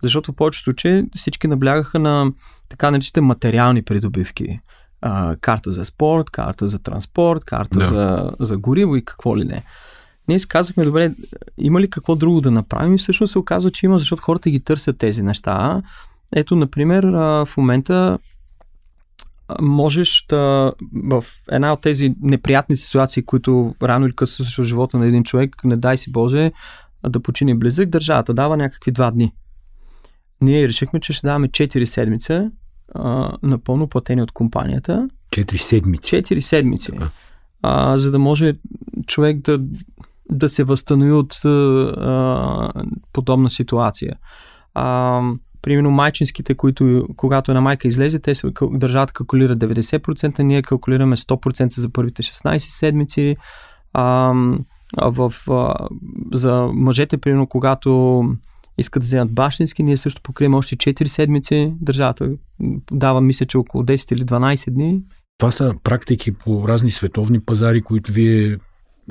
защото 0.03 0.31
в 0.31 0.36
повечето 0.36 0.63
случаи 0.63 1.03
всички 1.15 1.48
наблягаха 1.48 2.00
на 2.00 2.31
така 2.69 2.91
наречените 2.91 3.22
материални 3.22 3.81
придобивки. 3.81 4.60
а, 5.01 5.36
карта 5.41 5.72
за 5.72 5.86
спорт, 5.86 6.29
карта 6.29 6.67
за 6.67 6.79
транспорт, 6.79 7.46
карта 7.46 7.79
Да. 7.79 7.86
за, 7.86 8.31
за 8.39 8.58
гориво 8.58 8.96
и 8.96 9.05
какво 9.05 9.38
ли 9.38 9.43
не. 9.43 9.63
Ние 10.27 10.39
си 10.39 10.48
казахме, 10.48 10.84
добре, 10.84 11.12
има 11.58 11.81
ли 11.81 11.89
какво 11.89 12.15
друго 12.15 12.41
да 12.41 12.51
направим? 12.51 12.96
И 12.96 12.98
всъщност 12.98 13.31
се 13.31 13.39
оказва, 13.39 13.72
че 13.72 13.86
има, 13.86 14.00
защото 14.00 14.22
хората 14.24 14.50
ги 14.50 14.60
търсят 14.60 14.98
тези 14.98 15.24
неща. 15.24 15.81
Ето, 16.36 16.55
например, 16.55 17.03
в 17.46 17.50
момента 17.58 18.17
можеш 19.62 20.25
да 20.29 20.74
в 21.10 21.24
една 21.51 21.74
от 21.74 21.82
тези 21.82 22.15
неприятни 22.22 22.77
ситуации, 22.77 23.24
които 23.24 23.75
рано 23.84 24.06
или 24.06 24.15
късно 24.15 24.46
в 24.46 24.63
живота 24.63 24.98
на 24.98 25.08
един 25.08 25.24
човек, 25.24 25.56
не 25.63 25.77
дай 25.77 25.98
си 25.98 26.12
Боже, 26.12 26.51
да 27.10 27.20
почине 27.20 27.56
близък, 27.56 27.89
държавата 27.89 28.34
дава 28.34 28.58
някакви 28.58 28.91
два 28.91 29.12
дни. 29.12 29.34
Ние 30.41 30.68
решихме, 30.68 31.00
че 31.00 31.13
ще 31.13 31.27
даваме 31.27 31.48
4 31.48 31.86
седмица 31.86 32.51
а, 32.96 33.32
напълно 33.44 33.88
платени 33.88 34.22
от 34.22 34.32
компанията. 34.32 35.10
Четири 35.32 35.58
седмици. 35.58 36.15
4 36.15 36.39
седмици. 36.39 36.91
А, 37.62 37.98
за 37.98 38.12
да 38.12 38.20
може 38.20 38.53
човек 39.08 39.41
да, 39.41 39.60
да 40.32 40.50
се 40.50 40.63
възстанови 40.63 41.12
от 41.12 41.46
а, 41.46 42.72
подобна 43.13 43.50
ситуация. 43.50 44.15
А, 44.74 45.22
примерно 45.61 45.91
майчинските, 45.91 46.55
които 46.55 47.07
когато 47.15 47.51
една 47.51 47.61
майка 47.61 47.87
излезе, 47.87 48.19
те 48.19 48.33
държавата 48.71 49.13
калкулира 49.13 49.57
90%, 49.57 50.39
ние 50.39 50.61
калкулираме 50.61 51.15
100% 51.15 51.79
за 51.79 51.89
първите 51.89 52.23
16 52.23 52.57
седмици. 52.57 53.35
А, 53.93 54.33
в, 54.97 55.33
а, 55.49 55.87
за 56.33 56.69
мъжете, 56.73 57.17
примерно, 57.17 57.47
когато 57.47 58.23
искат 58.77 59.01
да 59.01 59.05
вземат 59.05 59.33
бащински, 59.33 59.83
ние 59.83 59.97
също 59.97 60.21
покрием 60.21 60.55
още 60.55 60.75
4 60.75 61.05
седмици. 61.05 61.73
Държавата 61.81 62.31
дава, 62.91 63.21
мисля, 63.21 63.45
че 63.45 63.57
около 63.57 63.83
10 63.83 64.13
или 64.13 64.25
12 64.25 64.71
дни. 64.71 65.01
Това 65.37 65.51
са 65.51 65.73
практики 65.83 66.31
по 66.31 66.67
разни 66.67 66.91
световни 66.91 67.39
пазари, 67.39 67.81
които 67.81 68.11
вие 68.11 68.57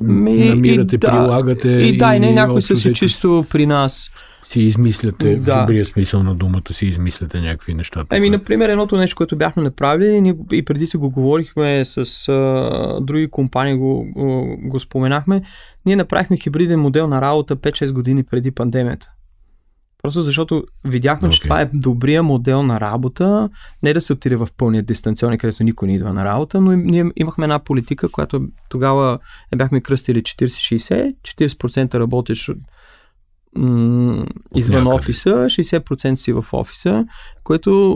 Ми, 0.01 0.49
намирате, 0.49 0.95
и 0.95 0.99
прилагате. 0.99 1.69
И 1.69 1.97
да, 1.97 2.15
и 2.15 2.19
не 2.19 2.33
някои 2.33 2.61
са 2.61 2.77
си 2.77 2.93
чисто 2.93 3.45
при 3.49 3.65
нас. 3.65 4.09
Си 4.45 4.61
измисляте, 4.61 5.35
Да. 5.35 5.57
в 5.57 5.59
добрия 5.59 5.85
смисъл 5.85 6.23
на 6.23 6.35
думата, 6.35 6.73
си 6.73 6.85
измисляте 6.85 7.41
някакви 7.41 7.73
неща. 7.73 8.05
Еми, 8.11 8.29
например, 8.29 8.69
едното 8.69 8.97
нещо, 8.97 9.15
което 9.15 9.37
бяхме 9.37 9.63
направили, 9.63 10.21
ние 10.21 10.35
и 10.51 10.65
преди 10.65 10.87
си 10.87 10.97
го 10.97 11.09
говорихме 11.09 11.85
с 11.85 12.27
а, 12.27 12.99
други 13.01 13.27
компании, 13.27 13.73
го, 13.73 14.05
го, 14.11 14.57
го 14.61 14.79
споменахме, 14.79 15.41
ние 15.85 15.95
направихме 15.95 16.37
хибриден 16.37 16.79
модел 16.79 17.07
на 17.07 17.21
работа 17.21 17.55
5-6 17.55 17.91
години 17.91 18.23
преди 18.23 18.51
пандемията. 18.51 19.09
Просто 20.03 20.21
защото 20.21 20.63
видяхме, 20.85 21.29
че 21.29 21.37
Окей. 21.39 21.43
това 21.43 21.61
е 21.61 21.69
добрия 21.73 22.23
модел 22.23 22.63
на 22.63 22.79
работа, 22.79 23.49
не 23.83 23.93
да 23.93 24.01
се 24.01 24.13
отиде 24.13 24.35
в 24.35 24.47
пълния 24.57 24.83
дистанционен, 24.83 25.37
където 25.37 25.63
никой 25.63 25.87
не 25.87 25.95
идва 25.95 26.13
на 26.13 26.25
работа, 26.25 26.61
но 26.61 26.71
ние 26.71 27.05
имахме 27.15 27.45
една 27.45 27.59
политика, 27.59 28.09
която 28.09 28.47
тогава 28.69 29.19
я 29.53 29.57
бяхме 29.57 29.81
кръстили 29.81 30.21
40-60, 30.21 31.15
40% 31.23 31.93
работиш 31.99 32.51
м- 33.55 34.25
извън 34.55 34.83
някъде. 34.83 34.95
офиса, 34.95 35.29
60% 35.29 36.15
си 36.15 36.33
в 36.33 36.45
офиса, 36.53 37.05
което 37.43 37.91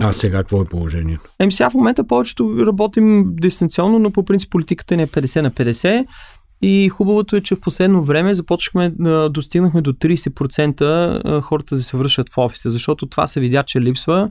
а, 0.00 0.06
А 0.08 0.12
сега 0.12 0.38
какво 0.38 0.62
е 0.62 0.64
положението? 0.64 1.22
Еми 1.38 1.52
сега 1.52 1.70
в 1.70 1.74
момента 1.74 2.06
повечето 2.06 2.66
работим 2.66 3.24
дистанционно, 3.36 3.98
но 3.98 4.10
по 4.10 4.24
принцип 4.24 4.50
политиката 4.50 4.96
ни 4.96 5.02
е 5.02 5.06
50 5.06 5.40
на 5.40 5.50
50 5.50 6.06
и 6.62 6.88
хубавото 6.88 7.36
е, 7.36 7.40
че 7.40 7.54
в 7.54 7.60
последно 7.60 8.04
време 8.04 8.34
започнахме, 8.34 8.92
да 8.98 9.28
достигнахме 9.28 9.82
до 9.82 9.92
30% 9.92 10.80
а, 11.24 11.40
хората 11.40 11.74
да 11.74 11.82
се 11.82 11.96
връщат 11.96 12.30
в 12.30 12.38
офиса, 12.38 12.70
защото 12.70 13.06
това 13.06 13.26
се 13.26 13.40
видя, 13.40 13.62
че 13.62 13.80
липсва 13.80 14.30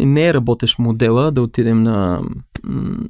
не 0.00 0.26
е 0.26 0.34
работещ 0.34 0.78
модела 0.78 1.30
да 1.30 1.42
отидем 1.42 1.82
на, 1.82 2.22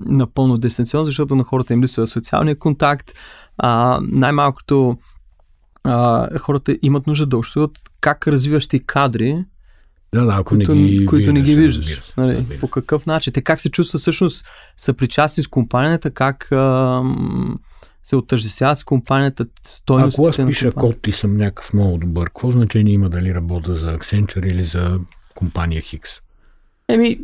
на 0.00 0.26
пълно 0.26 0.58
дистанционно, 0.58 1.04
защото 1.04 1.36
на 1.36 1.44
хората 1.44 1.72
им 1.72 1.82
липсва 1.82 2.06
социалния 2.06 2.56
контакт, 2.56 3.12
а, 3.58 4.00
най-малкото 4.02 4.96
а, 5.84 6.28
хората 6.38 6.78
имат 6.82 7.06
нужда 7.06 7.26
да 7.26 7.36
общуват 7.36 7.70
как 8.00 8.28
развиваш 8.28 8.68
ти 8.68 8.86
кадри, 8.86 9.44
Да, 10.14 10.24
да, 10.24 10.32
ако 10.32 10.44
които, 10.44 10.74
не 10.74 10.88
ги 10.88 11.06
които 11.06 11.32
не 11.32 11.42
ги 11.42 11.50
разбира 11.50 11.66
виждаш. 11.66 11.86
се, 11.86 12.12
Нали, 12.16 12.36
разбира 12.36 12.60
по 12.60 12.68
какъв 12.68 13.06
начин? 13.06 13.32
Те 13.32 13.42
как 13.42 13.60
се 13.60 13.70
чувстват 13.70 14.00
всъщност 14.02 14.46
съпричастни 14.76 15.42
с 15.42 15.48
компанията, 15.48 16.10
как 16.10 16.52
ам, 16.52 17.58
се 18.08 18.16
отъждествяват 18.16 18.78
с 18.78 18.84
компанията, 18.84 19.46
стойностите 19.66 20.22
Ако 20.22 20.28
аз 20.28 20.48
пиша 20.48 20.72
код 20.72 21.06
и 21.06 21.12
съм 21.12 21.36
някакъв 21.36 21.72
много 21.72 21.98
добър, 21.98 22.26
какво 22.26 22.50
значение 22.50 22.92
има 22.92 23.08
дали 23.08 23.34
работя 23.34 23.74
за 23.74 23.96
Accenture 23.98 24.46
или 24.46 24.64
за 24.64 24.98
компания 25.34 25.80
Хикс? 25.82 26.10
Еми, 26.88 27.18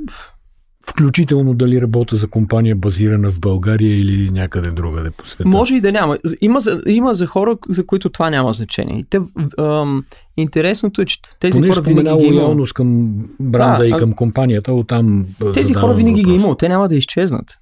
Включително 0.89 1.55
дали 1.55 1.81
работя 1.81 2.17
за 2.17 2.29
компания 2.29 2.77
базирана 2.77 3.31
в 3.31 3.41
България 3.41 3.97
или 3.97 4.31
някъде 4.31 4.71
другаде 4.71 5.11
по 5.11 5.29
света. 5.29 5.49
може 5.49 5.75
и 5.75 5.81
да 5.81 5.93
няма. 5.93 6.19
Има 6.41 6.61
за, 6.61 6.83
има 6.87 7.15
за 7.15 7.27
хора, 7.27 7.57
за 7.69 7.87
които 7.87 8.11
това 8.11 8.31
няма 8.31 8.53
значение. 8.53 8.99
И 8.99 9.05
Те, 9.05 9.21
ам, 9.59 10.05
интересното 10.37 11.03
е, 11.03 11.05
че 11.05 11.19
тези 11.41 11.59
Понеже 11.59 11.71
хора 11.71 11.83
винаги 11.83 12.29
ги 12.29 12.35
лоялност 12.35 12.73
към 12.75 13.15
бранда 13.41 13.79
Да, 13.79 13.87
и 13.87 13.93
а- 13.93 13.97
към 13.97 14.13
компанията, 14.13 14.73
оттам 14.73 15.27
а, 15.43 15.53
Тези 15.53 15.75
хора 15.75 15.95
винаги 15.95 16.15
ги 16.15 16.21
е 16.21 16.25
въпроса. 16.25 16.37
имало. 16.41 16.55
Те 16.55 16.69
няма 16.69 16.89
да 16.89 16.95
изчезнат. 16.95 17.59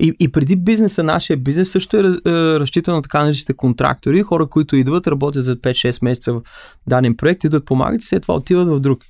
И, 0.00 0.14
и 0.20 0.32
преди 0.32 0.56
бизнеса, 0.56 1.02
нашия 1.02 1.36
бизнес 1.36 1.70
също 1.70 1.96
е, 1.96 2.00
е 2.00 2.32
разчитан 2.60 2.94
на 2.94 3.02
така 3.02 3.22
наречените 3.24 3.52
контрактори, 3.52 4.22
хора, 4.22 4.46
които 4.46 4.76
идват, 4.76 5.06
работят 5.06 5.44
за 5.44 5.56
5-6 5.56 6.04
месеца 6.04 6.32
в 6.32 6.42
даден 6.86 7.16
проект, 7.16 7.44
идват, 7.44 7.64
помагат 7.64 8.02
и 8.02 8.06
след 8.06 8.22
това 8.22 8.34
отиват 8.34 8.68
в 8.68 8.80
друг. 8.80 9.00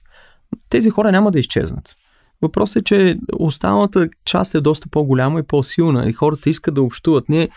Тези 0.69 0.91
хора 0.91 1.13
няма 1.13 1.31
да 1.31 1.39
изчезнат. 1.39 1.95
Въпросът 2.43 2.77
е, 2.77 2.85
че 2.85 3.19
останалата 3.39 4.09
част 4.25 4.55
е 4.55 4.61
доста 4.61 4.89
по-голяма 4.91 5.41
и 5.41 5.43
по-силна 5.43 6.09
и 6.09 6.13
хората 6.13 6.51
искат 6.51 6.75
да 6.75 6.83
общуват. 6.83 7.29
Ние 7.29 7.49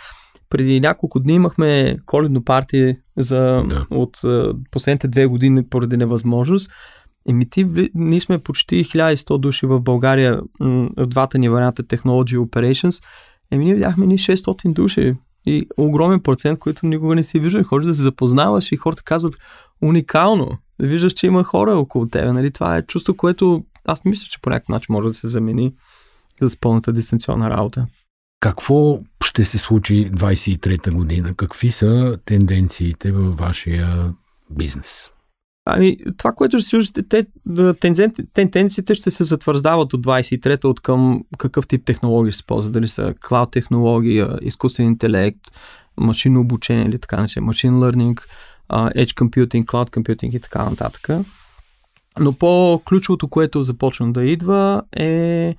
преди 0.49 0.79
няколко 0.79 1.19
дни 1.19 1.33
имахме 1.33 1.97
коледно 2.05 2.43
парти 2.43 2.97
за, 3.17 3.63
Да. 3.67 3.85
от 3.91 4.19
е, 4.23 4.43
последните 4.71 5.07
две 5.07 5.25
години 5.25 5.65
поради 5.65 5.97
невъзможност. 5.97 6.71
Еми 7.29 7.49
ти, 7.49 7.89
ние 7.95 8.19
сме 8.19 8.39
почти 8.39 8.85
1100 8.85 9.37
души 9.37 9.65
в 9.65 9.81
България 9.81 10.41
в 10.97 11.07
двата 11.07 11.37
ни 11.37 11.49
варианта 11.49 11.83
Technology 11.83 12.37
Operations. 12.37 13.03
Еми 13.51 13.65
ние 13.65 13.73
видяхме 13.73 14.05
ни 14.05 14.17
600 14.17 14.73
души 14.73 15.15
и 15.45 15.67
огромен 15.77 16.19
процент, 16.19 16.59
който 16.59 16.85
никога 16.85 17.15
не 17.15 17.23
си 17.23 17.39
виждал. 17.39 17.63
Хората 17.63 17.87
да 17.87 17.95
се 17.95 18.01
запознаваш 18.01 18.71
и 18.71 18.75
хората 18.75 19.03
казват 19.03 19.33
уникално. 19.81 20.57
Да 20.79 20.87
виждаш, 20.87 21.13
че 21.13 21.27
има 21.27 21.43
хора 21.43 21.75
около 21.75 22.07
тебе. 22.07 22.33
Нали? 22.33 22.51
Това 22.51 22.77
е 22.77 22.85
чувство, 22.85 23.17
което 23.17 23.63
аз 23.85 24.05
мисля, 24.05 24.27
че 24.29 24.41
по 24.41 24.49
някакъв 24.49 24.69
начин 24.69 24.93
може 24.93 25.07
да 25.07 25.13
се 25.13 25.27
замени 25.27 25.73
с 26.41 26.59
пълната 26.59 26.93
дистанционна 26.93 27.49
работа. 27.49 27.87
Какво 28.39 28.99
ще 29.25 29.45
се 29.45 29.57
случи 29.57 30.11
23-та 30.11 30.91
година? 30.91 31.35
Какви 31.35 31.71
са 31.71 32.17
тенденциите 32.25 33.11
във 33.11 33.37
вашия 33.37 34.13
бизнес? 34.49 35.12
Ами, 35.65 35.97
това, 36.17 36.31
което 36.31 36.59
ще 36.59 36.63
се 36.63 36.69
случи, 36.69 36.91
те, 37.09 37.25
тенденциите 38.33 38.95
ще 38.95 39.11
се 39.11 39.23
затвърждават 39.23 39.93
от 39.93 40.05
23-та 40.05 40.67
от 40.67 40.79
към 40.79 41.23
какъв 41.37 41.67
тип 41.67 41.85
технологии 41.85 42.31
се 42.31 42.45
ползват. 42.45 42.73
Дали 42.73 42.87
са 42.87 43.13
клауд 43.27 43.51
технология, 43.51 44.37
изкуствен 44.41 44.85
интелект, 44.85 45.41
машинно 45.97 46.41
обучение 46.41 46.85
или 46.85 46.99
така 46.99 47.21
наче, 47.21 47.39
machine 47.39 47.73
learning, 47.73 48.21
edge 48.71 49.13
computing, 49.13 49.65
cloud 49.65 49.89
computing 49.89 50.35
и 50.35 50.39
така 50.39 50.69
нататък. 50.69 51.09
Но 52.19 52.33
по-ключовото, 52.33 53.27
което 53.27 53.63
започна 53.63 54.13
да 54.13 54.25
идва 54.25 54.81
е 54.97 55.55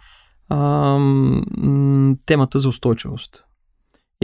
ам, 0.51 2.17
темата 2.27 2.59
за 2.59 2.69
устойчивост. 2.69 3.45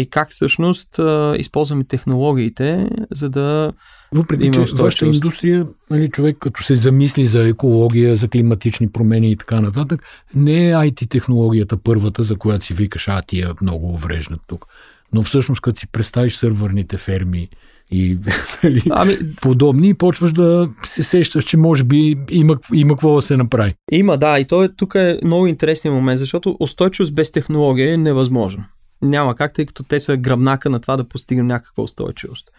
И 0.01 0.07
как 0.11 0.31
всъщност 0.31 0.99
а, 0.99 1.35
използваме 1.39 1.85
технологиите, 1.85 2.89
за 3.15 3.29
да 3.29 3.73
Въпреки, 4.13 4.45
Има 4.45 4.55
че 4.55 4.75
вашата 4.75 5.07
индустрия, 5.07 5.67
нали, 5.91 6.11
човек 6.11 6.37
като 6.41 6.63
се 6.63 6.75
замисли 6.75 7.27
за 7.27 7.49
екология, 7.49 8.17
за 8.17 8.29
климатични 8.29 8.91
промени 8.93 9.31
и 9.31 9.37
така 9.37 9.61
нататък, 9.61 10.03
не 10.35 10.71
е 10.71 10.75
IT 10.75 11.09
технологията 11.09 11.77
първата, 11.77 12.23
за 12.23 12.37
която 12.37 12.65
си 12.65 12.75
викаш, 12.75 13.09
а 13.09 13.23
тия 13.27 13.55
много 13.63 13.93
увреждат 13.93 14.41
тук. 14.47 14.67
Но 15.13 15.23
всъщност, 15.23 15.61
като 15.61 15.81
си 15.81 15.87
представиш 15.93 16.35
сървърните 16.35 16.97
ферми 16.97 17.49
и 17.91 18.19
нали, 18.65 18.83
Ами, 18.91 19.17
подобни, 19.43 19.95
почваш 19.95 20.33
да 20.33 20.69
се 20.85 21.03
сещаш, 21.03 21.45
че 21.45 21.57
може 21.57 21.85
би 21.85 22.17
има, 22.31 22.57
има 22.75 22.95
какво 22.95 23.15
да 23.15 23.23
се 23.23 23.37
направи. 23.37 23.75
Има, 23.93 24.19
да, 24.19 24.39
и 24.39 24.45
то 24.45 24.65
е, 24.65 24.69
тук 24.77 24.95
е 24.95 25.19
много 25.25 25.47
интересен 25.47 25.93
момент, 25.93 26.19
защото 26.19 26.57
устойчивост 26.61 27.15
без 27.15 27.33
технология 27.33 27.95
е 27.95 27.97
невъзможно. 27.97 28.65
Няма 29.03 29.35
как, 29.35 29.55
тъй 29.55 29.67
като 29.67 29.83
те 29.83 30.01
са 30.01 30.17
гръбнака 30.17 30.71
на 30.71 30.81
това 30.81 30.97
да 30.97 31.09
постигнем 31.09 31.47
някаква 31.47 31.83
устойчивост. 31.83 32.51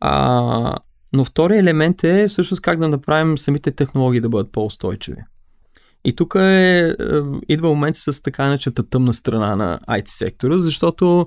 А, 0.00 0.76
но 1.12 1.24
втория 1.24 1.58
елемент 1.58 2.04
е 2.04 2.28
всъщност 2.28 2.62
как 2.62 2.78
да 2.78 2.88
направим 2.88 3.38
самите 3.38 3.70
технологии 3.70 4.20
да 4.20 4.28
бъдат 4.28 4.52
по-устойчиви. 4.52 5.20
И 6.04 6.16
тук 6.16 6.34
е, 6.34 6.78
е, 6.78 6.94
идва 7.48 7.68
момент 7.68 7.96
с 7.96 8.22
така 8.22 8.46
наречената 8.46 8.88
тъмна 8.88 9.14
страна 9.14 9.56
на 9.56 9.80
IT 9.88 10.08
сектора, 10.08 10.58
защото 10.58 11.26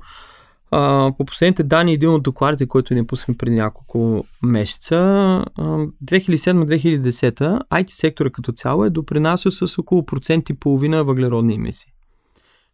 а, 0.72 1.12
по 1.18 1.26
последните 1.26 1.64
данни, 1.64 1.94
един 1.94 2.10
от 2.10 2.24
докладите, 2.24 2.68
който 2.68 2.94
ни 2.94 3.08
пуснахме 3.08 3.38
преди 3.38 3.56
няколко 3.56 4.26
месеца, 4.44 4.96
а, 4.96 5.88
2007-2010, 6.06 7.60
IT 7.68 7.90
сектора 7.90 8.30
като 8.30 8.52
цяло 8.52 8.86
е 8.86 8.90
допринася 8.90 9.52
с 9.52 9.78
около 9.78 10.06
процент 10.06 10.50
и 10.50 10.60
половина 10.60 11.04
въглеродни 11.04 11.56
емисии. 11.56 11.93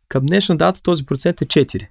Към 0.09 0.25
днешна 0.25 0.57
дата 0.57 0.81
този 0.81 1.05
процент 1.05 1.41
е 1.41 1.45
4. 1.45 1.87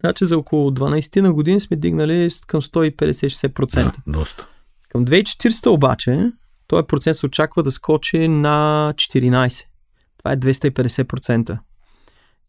Значи 0.00 0.24
за 0.24 0.38
около 0.38 0.70
12 0.70 1.20
на 1.20 1.32
години 1.34 1.60
сме 1.60 1.76
дигнали 1.76 2.30
към 2.46 2.62
150-60%. 2.62 3.84
Да, 3.84 3.92
доста. 4.06 4.48
Към 4.88 5.06
2040 5.06 5.66
обаче, 5.66 6.32
този 6.66 6.86
процент 6.86 7.16
се 7.16 7.26
очаква 7.26 7.62
да 7.62 7.70
скочи 7.70 8.28
на 8.28 8.92
14. 8.96 9.64
Това 10.18 10.32
е 10.32 10.36
250%. 10.36 11.58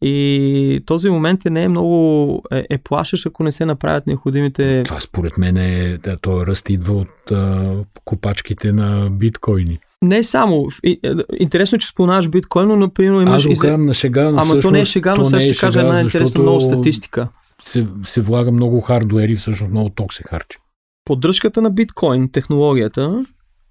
И 0.01 0.83
този 0.85 1.09
момент 1.09 1.45
е 1.45 1.49
не 1.49 1.63
е 1.63 1.69
много 1.69 2.43
е, 2.51 2.65
е 2.69 2.77
плашещ, 2.77 3.25
ако 3.25 3.43
не 3.43 3.51
се 3.51 3.65
направят 3.65 4.07
необходимите... 4.07 4.83
Това 4.85 4.99
според 4.99 5.37
мен 5.37 5.57
е, 5.57 5.97
този 6.21 6.45
ръст 6.45 6.69
идва 6.69 6.93
от 6.93 7.31
а, 7.31 7.75
копачките 8.05 8.71
на 8.71 9.09
биткоини. 9.09 9.79
Не 10.03 10.23
само. 10.23 10.67
Е, 10.83 10.97
Интересно, 11.39 11.77
че 11.77 11.87
споменаваш 11.87 12.29
биткоин, 12.29 12.67
но 12.67 12.75
например 12.75 13.21
имаш... 13.21 13.45
Аз 13.45 13.53
го 13.53 13.61
казвам 13.61 13.85
на 13.85 13.93
шега, 13.93 14.23
но 14.23 14.29
Ама 14.29 14.43
всъщност, 14.43 14.63
то 14.63 14.71
не 14.71 14.79
е 14.79 14.85
шега, 14.85 15.15
но 15.15 15.25
сега 15.25 15.37
е 15.37 15.41
ще 15.41 15.55
кажа 15.59 15.79
шега, 15.79 15.87
една 15.87 16.01
интересна 16.01 16.41
много 16.41 16.61
статистика. 16.61 17.27
Се, 17.61 17.87
се 18.05 18.21
влага 18.21 18.51
много 18.51 18.81
хардуер 18.81 19.29
и 19.29 19.35
всъщност 19.35 19.71
много 19.71 19.89
ток 19.89 20.13
се 20.13 20.23
харчи. 20.23 20.57
Поддръжката 21.05 21.61
на 21.61 21.71
биткоин, 21.71 22.31
технологията, 22.31 23.25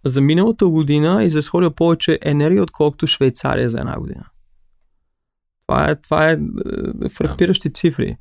за 0.05 0.21
миналата 0.21 0.67
година 0.67 1.25
изразходя 1.25 1.71
повече 1.71 2.19
енергия, 2.23 2.63
отколкото 2.63 3.07
Швейцария 3.07 3.71
за 3.71 3.79
една 3.79 3.99
година. 3.99 4.25
Това 5.67 5.91
е, 5.91 5.95
това 5.95 6.31
е, 6.31 6.39
е 7.05 7.09
фрапиращи 7.09 7.73
цифри. 7.73 8.17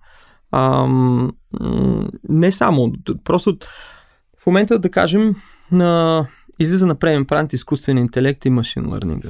М, 0.52 1.32
не 2.30 2.52
само, 2.52 2.94
просто 3.24 3.58
в 4.40 4.46
момента 4.46 4.80
да 4.80 4.90
кажем 4.90 5.36
на 5.72 6.26
излиза 6.60 6.88
на 6.88 6.96
преден 6.96 7.26
план 7.26 7.48
изкуствен 7.52 7.98
интелект 7.98 8.46
и 8.46 8.50
машин 8.50 8.90
лърнинга. 8.90 9.30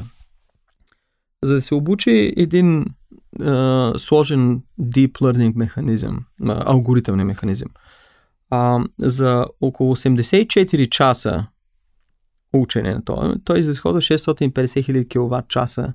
За 1.43 1.53
да 1.53 1.61
се 1.61 1.75
обучи 1.75 2.33
един 2.37 2.85
а, 3.41 3.93
сложен 3.97 4.61
deep 4.81 5.11
learning 5.11 5.55
механизъм, 5.55 6.25
а, 6.45 6.63
алгоритъмен 6.71 7.27
механизъм, 7.27 7.69
а, 8.49 8.79
за 8.99 9.45
около 9.61 9.95
84 9.95 10.89
часа 10.89 11.47
учене 12.53 12.93
на 12.93 13.05
това, 13.05 13.35
той 13.43 13.59
изразходва 13.59 14.01
650 14.01 14.51
000 14.51 15.07
кВт 15.09 15.47
часа 15.49 15.93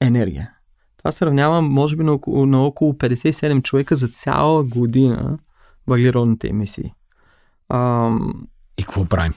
енергия. 0.00 0.50
Това 0.98 1.12
сравнява, 1.12 1.62
може 1.62 1.96
би, 1.96 2.04
на 2.04 2.12
около, 2.12 2.46
на 2.46 2.62
около 2.62 2.92
57 2.92 3.62
човека 3.62 3.96
за 3.96 4.08
цяла 4.08 4.64
година 4.64 5.38
въглеродните 5.86 6.48
емисии. 6.48 6.92
Ам, 7.68 8.46
И 8.78 8.82
какво 8.82 9.04
правим? 9.04 9.32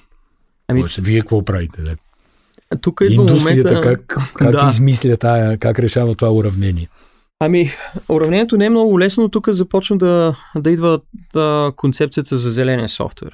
Ами- 0.67 0.81
Ами, 0.81 0.89
вие 0.99 1.19
какво 1.19 1.45
правите? 1.45 1.81
Да? 1.81 1.95
тук 2.81 3.01
идва 3.01 3.21
Индустрията 3.21 3.73
момента... 3.73 3.97
как, 4.07 4.31
как 4.33 4.51
Да. 4.51 4.67
измисля 4.71 5.17
тая, 5.17 5.57
как 5.57 5.79
решава 5.79 6.15
това 6.15 6.31
уравнение? 6.31 6.89
Ами, 7.39 7.69
уравнението 8.09 8.57
не 8.57 8.65
е 8.65 8.69
много 8.69 8.99
лесно, 8.99 9.23
но 9.23 9.29
тук 9.29 9.49
започна 9.49 9.97
да, 9.97 10.35
да 10.55 10.71
идва 10.71 10.99
да, 11.33 11.71
концепцията 11.75 12.37
за 12.37 12.49
зеления 12.49 12.89
софтуер. 12.89 13.31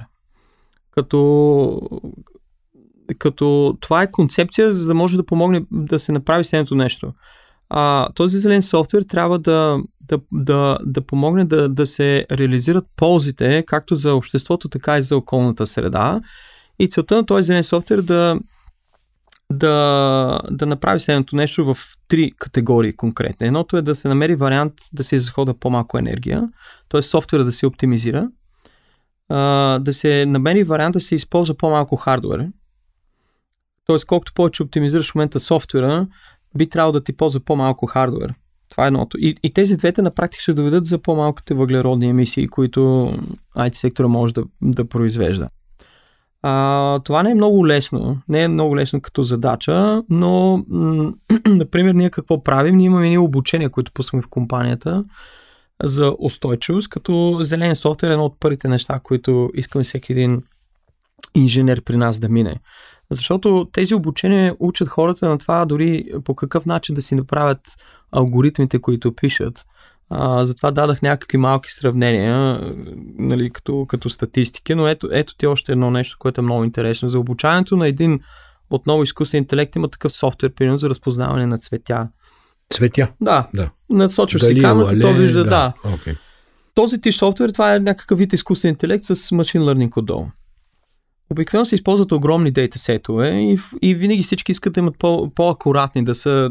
Като, 0.90 1.80
като 3.18 3.76
това 3.80 4.02
е 4.02 4.10
концепция, 4.10 4.72
за 4.72 4.86
да 4.86 4.94
може 4.94 5.16
да 5.16 5.26
помогне 5.26 5.64
да 5.70 5.98
се 5.98 6.12
направи 6.12 6.44
следното 6.44 6.74
нещо. 6.74 7.12
А, 7.68 8.08
този 8.14 8.38
зелен 8.38 8.62
софтуер 8.62 9.02
трябва 9.02 9.38
да, 9.38 9.78
да, 10.00 10.18
да, 10.32 10.78
да 10.84 11.00
помогне 11.00 11.44
да, 11.44 11.68
да 11.68 11.86
се 11.86 12.26
реализират 12.30 12.84
ползите, 12.96 13.64
както 13.66 13.94
за 13.94 14.14
обществото, 14.14 14.68
така 14.68 14.98
и 14.98 15.02
за 15.02 15.16
околната 15.16 15.66
среда. 15.66 16.20
И 16.78 16.88
целта 16.88 17.16
на 17.16 17.26
този 17.26 17.46
зелен 17.46 17.64
софтуер 17.64 17.98
е 17.98 18.02
да, 18.02 18.38
да, 19.52 20.40
да 20.50 20.66
направи 20.66 21.00
следното 21.00 21.36
нещо 21.36 21.74
в 21.74 21.78
три 22.08 22.32
категории 22.38 22.96
конкретно. 22.96 23.46
Едното 23.46 23.76
е 23.76 23.82
да 23.82 23.94
се 23.94 24.08
намери 24.08 24.34
вариант 24.34 24.72
да 24.92 25.04
се 25.04 25.16
изразхода 25.16 25.54
по-малко 25.54 25.98
енергия, 25.98 26.48
т.е. 26.88 27.02
софтуера 27.02 27.44
да 27.44 27.52
се 27.52 27.66
оптимизира, 27.66 28.28
да 29.80 29.90
се 29.92 30.26
намери 30.26 30.64
вариант 30.64 30.92
да 30.92 31.00
се 31.00 31.14
използва 31.14 31.54
по-малко 31.54 31.96
хардвер, 31.96 32.46
т.е. 33.86 33.96
колкото 34.06 34.34
повече 34.34 34.62
оптимизираш 34.62 35.10
в 35.10 35.14
момента 35.14 35.40
софтуера, 35.40 36.06
би 36.56 36.68
трябвало 36.68 36.92
да 36.92 37.04
ти 37.04 37.16
ползва 37.16 37.40
по-малко 37.40 37.86
хардвер. 37.86 38.34
Това 38.70 38.84
е 38.84 38.86
едното. 38.86 39.18
И, 39.20 39.36
и 39.42 39.52
тези 39.52 39.76
двете 39.76 40.02
на 40.02 40.10
практика 40.10 40.42
ще 40.42 40.54
доведат 40.54 40.86
за 40.86 40.98
по-малките 40.98 41.54
въглеродни 41.54 42.08
емисии, 42.08 42.48
които 42.48 43.12
IT 43.56 43.74
сектора 43.74 44.08
може 44.08 44.34
да, 44.34 44.44
да 44.62 44.84
произвежда. 44.84 45.48
А, 46.46 47.00
това 47.04 47.22
не 47.22 47.30
е 47.30 47.34
много 47.34 47.66
лесно. 47.66 48.18
Не 48.28 48.42
е 48.42 48.48
много 48.48 48.76
лесно 48.76 49.00
като 49.00 49.22
задача, 49.22 50.02
но, 50.10 50.64
например, 51.48 51.94
ние 51.94 52.10
какво 52.10 52.42
правим? 52.44 52.76
Ние 52.76 52.86
имаме 52.86 53.08
ние 53.08 53.18
обучения, 53.18 53.70
които 53.70 53.92
пускаме 53.92 54.22
в 54.22 54.28
компанията 54.28 55.04
за 55.82 56.14
устойчивост, 56.18 56.88
като 56.88 57.38
зелен 57.40 57.74
софтуер 57.76 58.10
е 58.10 58.12
едно 58.12 58.24
от 58.24 58.40
първите 58.40 58.68
неща, 58.68 59.00
които 59.02 59.50
искаме 59.54 59.84
всеки 59.84 60.12
един 60.12 60.42
инженер 61.34 61.82
при 61.82 61.96
нас 61.96 62.20
да 62.20 62.28
мине. 62.28 62.60
Защото 63.10 63.68
тези 63.72 63.94
обучения 63.94 64.56
учат 64.58 64.88
хората 64.88 65.28
на 65.28 65.38
това 65.38 65.64
дори 65.64 66.04
по 66.24 66.34
какъв 66.34 66.66
начин 66.66 66.94
да 66.94 67.02
си 67.02 67.14
направят 67.14 67.60
алгоритмите, 68.12 68.78
които 68.78 69.14
пишат. 69.14 69.64
А, 70.16 70.44
затова 70.44 70.70
дадах 70.70 71.02
някакви 71.02 71.38
малки 71.38 71.72
сравнения, 71.72 72.60
нали, 73.18 73.50
като, 73.50 73.86
като 73.88 74.10
статистики, 74.10 74.74
но 74.74 74.88
ето, 74.88 75.08
ето 75.12 75.36
ти 75.36 75.46
още 75.46 75.72
едно 75.72 75.90
нещо, 75.90 76.16
което 76.20 76.40
е 76.40 76.44
много 76.44 76.64
интересно. 76.64 77.08
За 77.08 77.18
обучаването 77.18 77.76
на 77.76 77.88
един 77.88 78.20
отново 78.70 79.02
изкуствен 79.02 79.38
интелект 79.38 79.76
има 79.76 79.88
такъв 79.88 80.12
софтуер, 80.12 80.54
примерно 80.54 80.78
за 80.78 80.90
разпознаване 80.90 81.46
на 81.46 81.58
цветя. 81.58 82.08
Цветя. 82.70 83.08
Да, 83.20 83.48
Да. 83.54 83.70
насочваш 83.90 84.42
си 84.42 84.48
Дали 84.48 84.58
е 84.58 84.62
камерата, 84.62 85.00
то 85.00 85.12
вижда, 85.12 85.44
да. 85.44 85.72
Okay. 85.84 86.16
Този 86.74 87.00
тип 87.00 87.14
софтуер, 87.14 87.50
това 87.50 87.74
е 87.74 87.80
някакъв 87.80 88.18
вид 88.18 88.32
изкуствен 88.32 88.68
интелект 88.68 89.04
с 89.04 89.16
machine 89.16 89.60
learning 89.60 89.96
отдолу. 89.96 90.26
Обикновено 91.30 91.64
се 91.64 91.74
използват 91.74 92.12
огромни 92.12 92.50
дейтасетове 92.50 93.28
и, 93.28 93.58
и 93.82 93.94
винаги 93.94 94.22
всички 94.22 94.52
искат 94.52 94.72
да 94.72 94.80
имат 94.80 94.98
по, 94.98 95.30
по-акуратни, 95.34 96.04
да 96.04 96.14
са 96.14 96.50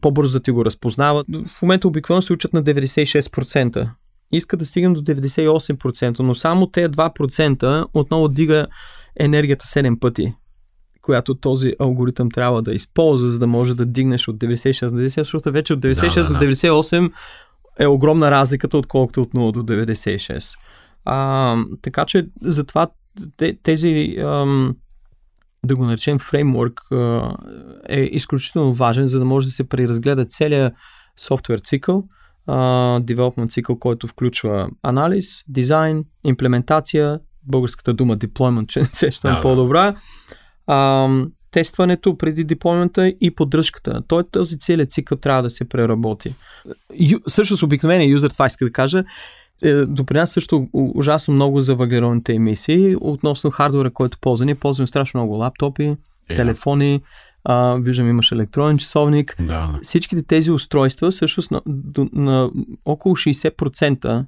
по-бързо 0.00 0.38
да 0.38 0.42
ти 0.42 0.50
го 0.50 0.64
разпознават. 0.64 1.26
В 1.46 1.62
момента 1.62 1.88
обикновено 1.88 2.22
се 2.22 2.32
учат 2.32 2.52
на 2.52 2.64
96%. 2.64 3.90
Искат 4.32 4.58
да 4.58 4.64
стигнем 4.64 4.92
до 4.92 5.02
98%, 5.02 6.20
но 6.20 6.34
само 6.34 6.66
те 6.66 6.88
2% 6.88 7.86
отново 7.94 8.28
дига 8.28 8.66
енергията 9.16 9.64
7 9.64 9.98
пъти, 9.98 10.34
която 11.02 11.34
този 11.34 11.72
алгоритъм 11.78 12.30
трябва 12.30 12.62
да 12.62 12.74
използва, 12.74 13.28
за 13.28 13.38
да 13.38 13.46
може 13.46 13.74
да 13.74 13.86
дигнеш 13.86 14.28
от 14.28 14.36
96 14.36 14.88
до 14.88 14.96
90, 14.96 15.18
защото 15.18 15.52
вече 15.52 15.72
от 15.72 15.80
96 15.80 16.14
Да, 16.14 16.22
да, 16.22 16.28
до 16.28 16.38
да. 16.38 16.44
98 16.44 17.12
е 17.78 17.86
огромна 17.86 18.30
разликата, 18.30 18.78
отколкото 18.78 19.22
от 19.22 19.32
0 19.32 19.52
до 19.52 19.62
96. 19.62 20.58
А, 21.04 21.56
така 21.82 22.04
че 22.04 22.26
затова 22.42 22.88
тези, 23.62 24.14
да 25.64 25.76
го 25.76 25.84
наречем 25.84 26.18
фреймворк, 26.18 26.80
е 27.88 28.00
изключително 28.00 28.72
важен, 28.72 29.06
за 29.06 29.18
да 29.18 29.24
може 29.24 29.46
да 29.46 29.52
се 29.52 29.68
преразгледа 29.68 30.24
целият 30.24 30.74
софтуер 31.18 31.58
цикъл, 31.58 32.04
development 32.48 33.50
цикъл, 33.50 33.78
който 33.78 34.06
включва 34.06 34.70
анализ, 34.82 35.44
дизайн, 35.48 36.04
имплементация, 36.24 37.20
българската 37.42 37.94
дума 37.94 38.16
deployment, 38.16 38.66
че 38.66 38.80
не 38.80 38.84
сещам 38.84 39.34
Да, 39.34 39.40
по-добра, 39.40 39.94
а, 40.66 41.08
тестването 41.50 42.18
преди 42.18 42.44
деплоймента 42.44 43.08
и 43.20 43.34
поддръжката. 43.34 44.02
Той 44.08 44.24
този 44.30 44.58
целият 44.58 44.92
цикъл 44.92 45.18
трябва 45.18 45.42
да 45.42 45.50
се 45.50 45.68
преработи. 45.68 46.34
Ю, 46.94 47.18
също 47.26 47.56
с 47.56 47.62
обикновения 47.62 48.08
юзер, 48.08 48.30
това 48.30 48.46
иска 48.46 48.64
да 48.64 48.72
кажа, 48.72 49.04
е, 49.62 49.74
допринася 49.74 50.32
също 50.32 50.68
ужасно 50.72 51.34
много 51.34 51.60
за 51.60 51.74
въглеродните 51.74 52.34
емисии 52.34 52.96
относно 53.00 53.50
хардвера, 53.50 53.90
който 53.90 54.18
ползва. 54.20 54.46
Ние 54.46 54.54
ползваме 54.54 54.86
страшно 54.86 55.20
много 55.20 55.34
лаптопи, 55.34 55.96
Е, 56.30 56.36
телефони, 56.36 57.00
а, 57.44 57.74
виждам 57.74 58.08
имаш 58.08 58.32
електронен 58.32 58.78
часовник. 58.78 59.36
Да, 59.38 59.44
да. 59.46 59.78
Всичките 59.82 60.22
тези 60.22 60.50
устройства 60.50 61.10
всъщност 61.10 61.50
на, 61.50 61.62
до, 61.66 62.08
на 62.12 62.50
около 62.84 63.16
60% 63.16 64.24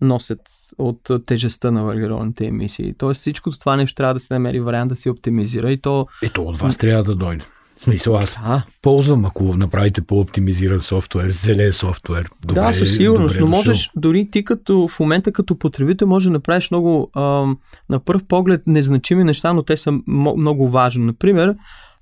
носят 0.00 0.40
от 0.78 1.10
тежестта 1.26 1.70
на 1.70 1.84
въглеродните 1.84 2.46
емисии. 2.46 2.94
Тоест 2.98 3.20
всичко 3.20 3.50
това 3.50 3.76
нещо 3.76 3.94
трябва 3.94 4.14
да 4.14 4.20
се 4.20 4.34
намери 4.34 4.60
вариант 4.60 4.88
да 4.88 4.96
се 4.96 5.10
оптимизира 5.10 5.72
и 5.72 5.80
то 5.80 6.06
Ето 6.22 6.42
от 6.42 6.58
вас 6.58 6.76
трябва 6.76 7.04
да 7.04 7.14
дойде. 7.14 7.44
Смисъл, 7.82 8.16
аз 8.16 8.34
да, 8.34 8.64
ползвам, 8.82 9.24
ако 9.24 9.44
направите 9.56 10.02
по-оптимизиран 10.02 10.80
софтуер, 10.80 11.30
зелен 11.30 11.72
софтуер. 11.72 12.28
Добре, 12.42 12.54
да, 12.54 12.72
със 12.72 12.94
сигурност, 12.94 13.34
добре 13.34 13.40
но 13.40 13.56
дошъл. 13.56 13.58
можеш, 13.72 13.90
дори 13.96 14.30
ти 14.30 14.44
като 14.44 14.88
в 14.88 15.00
момента 15.00 15.32
като 15.32 15.58
потребител 15.58 16.08
може 16.08 16.28
да 16.28 16.32
направиш 16.32 16.70
много 16.70 17.10
ам, 17.16 17.58
на 17.90 18.00
пръв 18.00 18.24
поглед 18.24 18.62
незначими 18.66 19.24
неща, 19.24 19.52
но 19.52 19.62
те 19.62 19.76
са 19.76 19.92
много 20.06 20.68
важни. 20.68 21.04
Например, 21.04 21.54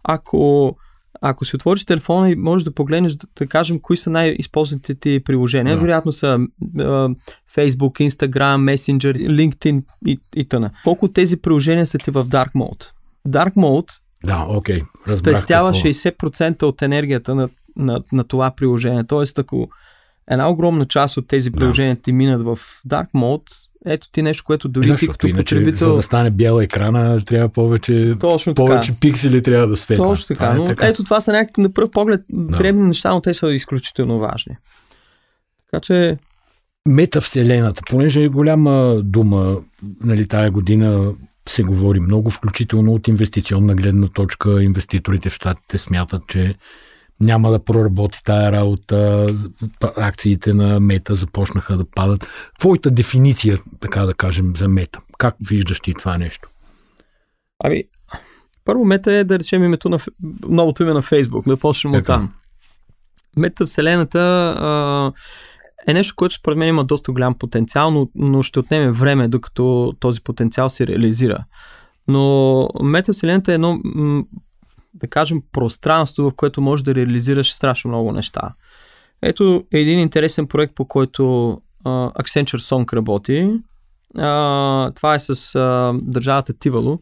ако 0.05 0.75
ако 1.21 1.45
си 1.45 1.57
отвориш 1.57 1.85
телефона 1.85 2.31
и 2.31 2.37
можеш 2.37 2.65
да 2.65 2.75
погледнеш, 2.75 3.15
да, 3.15 3.27
да 3.39 3.47
кажем, 3.47 3.81
кои 3.81 3.97
са 3.97 4.11
най-използваните 4.11 4.95
ти 4.95 5.21
приложения, 5.25 5.77
Да. 5.77 5.81
вероятно 5.83 6.13
са 6.13 6.39
а, 6.79 7.09
Facebook, 7.57 8.09
Instagram, 8.09 8.75
Messenger, 8.75 9.29
LinkedIn 9.29 9.83
и, 10.07 10.19
и 10.37 10.49
т.н. 10.49 10.71
Колко 10.85 11.09
тези 11.09 11.37
приложения 11.37 11.87
са 11.87 11.99
ти 11.99 12.11
в 12.11 12.25
Dark 12.25 12.53
Mode? 12.53 12.85
Dark 13.29 13.55
Mode 13.55 13.93
Да, 14.25 14.47
окей. 14.49 14.83
разбрах 15.09 15.37
спестява 15.39 15.73
какво. 15.73 15.89
60% 15.89 16.63
от 16.63 16.83
енергията 16.83 17.35
на, 17.35 17.49
на, 17.77 18.03
на 18.13 18.25
това 18.25 18.51
приложение. 18.51 19.05
Тоест, 19.05 19.39
ако 19.39 19.69
една 20.31 20.49
огромна 20.51 20.87
част 20.87 21.17
от 21.17 21.29
тези 21.29 21.53
приложения 21.53 21.97
ти 21.97 22.13
минат 22.13 22.43
в 22.43 22.59
Dark 22.89 23.07
Mode, 23.15 23.51
ето 23.87 24.11
ти 24.13 24.23
нещо, 24.23 24.45
което 24.47 24.69
дори 24.69 24.85
Е, 24.85 24.89
ти 24.89 24.93
защото 24.93 25.13
като 25.13 25.27
иначе, 25.27 25.55
потребител... 25.55 25.89
за 25.89 25.95
да 25.97 26.03
стане 26.03 26.31
бял 26.31 26.61
екрана, 26.61 27.21
трябва 27.25 27.49
повече, 27.49 28.15
Точно 28.21 28.55
така. 28.55 28.67
повече 28.67 28.93
пиксели 29.01 29.43
трябва 29.43 29.67
да 29.67 29.77
светва. 29.77 30.05
Точно 30.05 30.27
така. 30.27 30.45
Това 30.45 30.55
е 30.55 30.59
Но 30.59 30.65
така. 30.65 30.87
ето 30.87 31.05
това 31.05 31.21
са 31.21 31.33
някакви 31.33 31.63
на 31.63 31.73
пръв 31.73 31.91
поглед 31.91 32.21
дребни 32.31 32.83
неща, 32.83 33.11
но 33.15 33.21
те 33.21 33.35
са 33.35 33.53
изключително 33.53 34.19
важни. 34.19 34.57
Така 35.71 35.81
че, 35.81 36.19
Метавселената, 36.89 37.83
понеже 37.91 38.23
е 38.23 38.29
голяма 38.29 39.01
дума, 39.03 39.57
нали, 40.05 40.29
тая 40.29 40.51
година 40.51 41.13
се 41.51 41.63
говори 41.63 42.01
много, 42.01 42.31
включително 42.31 42.93
от 42.93 43.09
инвестиционна 43.09 43.75
гледна 43.75 44.09
точка. 44.09 44.63
Инвеститорите 44.63 45.31
в 45.31 45.35
щатите 45.35 45.79
смятат, 45.79 46.23
че 46.29 46.55
няма 47.21 47.51
да 47.51 47.65
проработи 47.65 48.19
тая 48.25 48.53
работа, 48.53 49.27
акциите 49.97 50.55
на 50.55 50.81
мета 50.81 51.15
започнаха 51.15 51.77
да 51.77 51.85
падат. 51.85 52.29
Твоята 52.59 52.91
дефиниция, 52.91 53.59
така 53.81 54.07
да 54.07 54.15
кажем, 54.15 54.57
за 54.57 54.69
мета. 54.69 55.01
Как 55.19 55.37
виждаш 55.41 55.81
ти 55.81 55.95
това 55.95 56.19
нещо? 56.19 56.49
ами, 57.65 57.85
първо 58.65 58.85
мета 58.85 59.13
е 59.13 59.25
да 59.25 59.39
речем 59.39 59.65
името 59.65 59.89
на 59.89 59.99
новото 60.49 60.83
име 60.83 60.93
на 60.93 61.03
Фейсбук, 61.03 61.49
да 61.49 61.57
почнем 61.57 61.95
от 61.95 62.05
там. 62.05 62.33
Мета 63.37 63.67
Вселената 63.67 64.55
а, 64.59 65.13
е 65.89 65.95
нещо, 65.95 66.15
което 66.17 66.35
според 66.35 66.59
мен 66.59 66.69
има 66.69 66.85
доста 66.85 67.13
голям 67.13 67.35
потенциал, 67.35 67.91
но, 67.91 68.09
но 68.15 68.43
ще 68.43 68.59
отнеме 68.59 68.91
време, 68.91 69.29
докато 69.29 69.95
този 70.01 70.21
потенциал 70.21 70.69
се 70.69 70.87
реализира. 70.87 71.45
Но 72.09 72.69
Мета 72.83 73.13
Вселената 73.13 73.53
е 73.53 73.55
едно, 73.55 73.81
да 74.95 75.07
кажем, 75.11 75.43
пространство, 75.53 76.31
в 76.31 76.35
което 76.37 76.61
можеш 76.61 76.85
да 76.85 76.95
реализираш 76.95 77.53
страшно 77.53 77.89
много 77.89 78.13
неща. 78.13 78.55
Ето 79.23 79.65
един 79.73 79.99
интересен 79.99 80.47
проект, 80.47 80.75
по 80.75 80.85
който 80.85 81.51
а, 81.85 81.91
Accenture 82.11 82.59
Song 82.59 82.93
работи. 82.93 83.61
А, 84.19 84.91
това 84.91 85.15
е 85.15 85.19
с 85.19 85.55
а, 85.55 85.95
държавата 86.03 86.53
Тивало, 86.53 86.99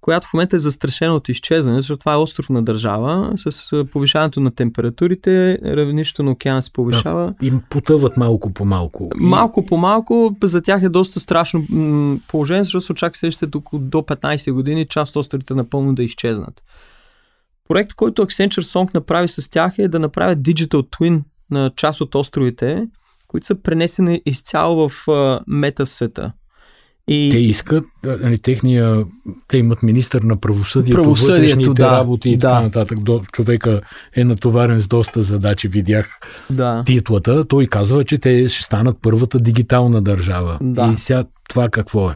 която 0.00 0.26
в 0.26 0.32
момента 0.34 0.56
е 0.56 0.58
застрашена 0.58 1.14
от 1.14 1.28
изчезване, 1.28 1.80
защото 1.80 1.98
това 1.98 2.12
е 2.12 2.16
островна 2.16 2.62
държава. 2.62 3.32
С 3.36 3.84
повишаването 3.92 4.40
на 4.40 4.50
температурите, 4.50 5.58
равнището 5.64 6.22
на 6.22 6.30
океана 6.30 6.62
се 6.62 6.72
повишава. 6.72 7.34
Им 7.42 7.62
потъват 7.70 8.16
малко 8.16 8.52
по 8.52 8.64
малко. 8.64 9.10
Малко 9.16 9.66
по 9.66 9.76
малко, 9.76 10.36
за 10.42 10.62
тях 10.62 10.82
е 10.82 10.88
доста 10.88 11.20
страшно 11.20 11.64
положение, 12.28 12.64
защото 12.64 12.84
се 12.84 12.92
очаква 12.92 13.18
следващите 13.18 13.46
до, 13.46 13.62
до 13.72 13.98
15 13.98 14.52
години 14.52 14.86
част 14.86 15.16
от 15.16 15.20
островите 15.20 15.54
напълно 15.54 15.94
да 15.94 16.02
изчезнат. 16.02 16.62
Проект, 17.68 17.94
който 17.94 18.26
Accenture 18.26 18.62
Song 18.62 18.94
направи 18.94 19.28
с 19.28 19.50
тях 19.50 19.78
е 19.78 19.88
да 19.88 19.98
направят 19.98 20.38
Digital 20.38 20.98
Twin 20.98 21.22
на 21.50 21.70
част 21.76 22.00
от 22.00 22.14
островите, 22.14 22.86
които 23.28 23.46
са 23.46 23.54
пренесени 23.54 24.22
изцяло 24.26 24.88
в 24.88 25.06
мета 25.46 25.86
света. 25.86 26.32
И 27.12 27.30
Те 27.30 27.38
искат, 27.38 27.84
нали, 28.04 28.38
техния, 28.38 29.04
те 29.48 29.58
имат 29.58 29.82
министър 29.82 30.22
на 30.22 30.36
правосъдието, 30.36 31.02
Правосъдието, 31.02 31.42
вътрешните 31.42 31.82
да, 31.82 31.90
работи 31.90 32.30
и 32.30 32.38
така 32.38 32.54
да. 32.54 32.60
нататък. 32.60 33.00
До, 33.00 33.22
човека 33.32 33.80
е 34.16 34.24
натоварен 34.24 34.80
с 34.80 34.88
доста 34.88 35.22
задачи, 35.22 35.68
видях 35.68 36.18
да. 36.50 36.82
титлата. 36.86 37.44
Той 37.44 37.66
казва, 37.66 38.04
че 38.04 38.18
те 38.18 38.48
ще 38.48 38.62
станат 38.62 38.96
първата 39.02 39.38
дигитална 39.38 40.02
държава. 40.02 40.58
Да. 40.60 40.90
И 40.94 40.96
сега 40.96 41.24
това 41.48 41.68
какво 41.68 42.10
е? 42.10 42.12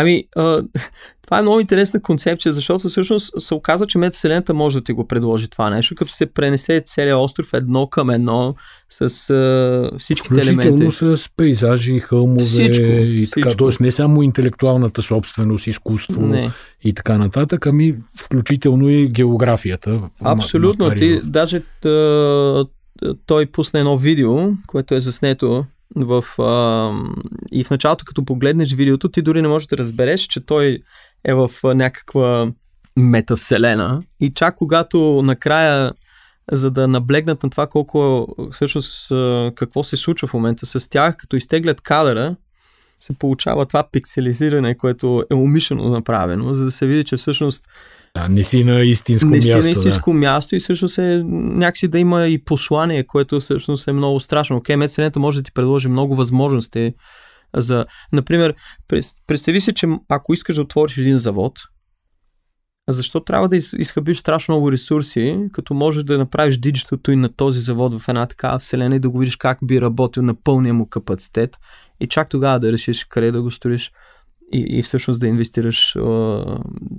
Ами, 0.00 0.24
а, 0.36 0.62
това 1.22 1.38
е 1.38 1.42
много 1.42 1.60
интересна 1.60 2.02
концепция, 2.02 2.52
защото 2.52 2.88
всъщност 2.88 3.42
се 3.42 3.54
оказва, 3.54 3.86
че 3.86 3.98
метавселената 3.98 4.54
може 4.54 4.78
да 4.78 4.84
ти 4.84 4.92
го 4.92 5.08
предложи 5.08 5.48
това 5.48 5.70
нещо, 5.70 5.94
като 5.94 6.12
се 6.12 6.26
пренесе 6.26 6.82
целият 6.86 7.18
остров 7.18 7.52
едно 7.52 7.86
към 7.86 8.10
едно 8.10 8.54
с 8.90 9.30
а, 9.30 9.98
всичките 9.98 10.40
елементи. 10.40 10.88
С 10.92 11.30
пейзажи, 11.36 11.98
хълмове 11.98 12.44
Всичко, 12.44 12.84
и 12.84 13.26
така. 13.30 13.40
всичко. 13.40 13.58
Тоест 13.58 13.80
не 13.80 13.92
само 13.92 14.22
интелектуалната 14.22 15.02
собственост, 15.02 15.66
изкуство 15.66 16.22
Не, 16.22 16.50
и 16.84 16.92
така 16.92 17.18
нататък, 17.18 17.66
ами 17.66 17.94
включително 18.20 18.88
и 18.88 19.08
географията. 19.08 20.00
абсолютно. 20.24 20.90
Ти, 20.90 21.20
даже 21.24 21.62
а, 21.84 22.64
той 23.26 23.46
пусна 23.46 23.80
едно 23.80 23.98
видео, 23.98 24.36
което 24.66 24.94
е 24.94 25.00
заснето 25.00 25.64
в, 25.96 26.24
а, 26.38 26.92
и 27.52 27.64
в 27.64 27.70
началото, 27.70 28.04
като 28.04 28.24
погледнеш 28.24 28.74
видеото, 28.74 29.08
ти 29.08 29.22
дори 29.22 29.42
не 29.42 29.48
можеш 29.48 29.66
да 29.66 29.78
разбереш, 29.78 30.20
че 30.20 30.46
той 30.46 30.78
е 31.24 31.34
в 31.34 31.50
някаква 31.64 32.52
метавселена. 32.96 34.02
И 34.20 34.32
чак 34.32 34.54
когато 34.54 35.22
накрая, 35.22 35.92
за 36.52 36.70
да 36.70 36.88
наблегнат 36.88 37.42
на 37.42 37.50
това 37.50 37.66
колко 37.66 38.28
всъщност 38.52 39.08
какво 39.54 39.84
се 39.84 39.96
случва 39.96 40.28
в 40.28 40.34
момента 40.34 40.66
с 40.66 40.88
тях, 40.88 41.16
като 41.16 41.36
изтеглят 41.36 41.80
кадъра, 41.80 42.36
се 43.00 43.18
получава 43.18 43.66
това 43.66 43.88
пикселизиране, 43.92 44.76
което 44.76 45.24
е 45.30 45.34
умишлено 45.34 45.88
направено, 45.88 46.54
за 46.54 46.64
да 46.64 46.70
се 46.70 46.86
види, 46.86 47.04
че 47.04 47.16
всъщност 47.16 47.64
Да, 48.14 48.28
не 48.28 48.44
си 48.44 48.64
на 48.64 48.80
истинско 48.80 49.28
не 49.28 49.40
си 49.40 49.54
място. 49.54 49.64
на 49.64 49.70
истинско 49.70 50.12
място 50.12 50.56
и 50.56 50.60
всъщност 50.60 50.98
е 50.98 51.22
някакси 51.24 51.88
да 51.88 51.98
има 51.98 52.26
и 52.26 52.44
послание, 52.44 53.06
което 53.06 53.40
всъщност 53.40 53.88
е 53.88 53.92
много 53.92 54.20
страшно. 54.20 54.56
Окей, 54.56 54.76
Медселената 54.76 55.20
може 55.20 55.38
да 55.38 55.42
ти 55.42 55.52
предложи 55.52 55.88
много 55.88 56.14
възможности 56.14 56.94
за, 57.56 57.86
например, 58.12 58.54
представи 59.26 59.60
си, 59.60 59.74
че 59.74 59.86
ако 60.08 60.32
искаш 60.32 60.56
да 60.56 60.62
отвориш 60.62 60.98
един 60.98 61.16
завод, 61.16 61.52
защо 62.88 63.20
трябва 63.20 63.48
да 63.48 63.56
из- 63.56 63.72
изхъбиш 63.78 64.18
страшно 64.18 64.54
много 64.54 64.72
ресурси, 64.72 65.38
като 65.52 65.74
можеш 65.74 66.04
да 66.04 66.18
направиш 66.18 66.56
диджиталто 66.56 67.12
и 67.12 67.16
на 67.16 67.36
този 67.36 67.60
завод 67.60 68.02
в 68.02 68.08
една 68.08 68.26
такава 68.26 68.58
вселена 68.58 68.96
и 68.96 69.00
да 69.00 69.10
го 69.10 69.18
видиш 69.18 69.36
как 69.36 69.58
би 69.62 69.80
работил 69.80 70.22
на 70.22 70.34
пълния 70.34 70.74
му 70.74 70.86
капацитет 70.86 71.56
и 72.00 72.08
чак 72.08 72.28
тогава 72.28 72.60
да 72.60 72.72
решиш 72.72 73.04
къде 73.04 73.30
да 73.32 73.42
го 73.42 73.50
строиш 73.50 73.92
и, 74.52 74.78
и 74.78 74.82
всъщност 74.82 75.20
да 75.20 75.26
инвестираш 75.26 75.96
а, 75.96 76.44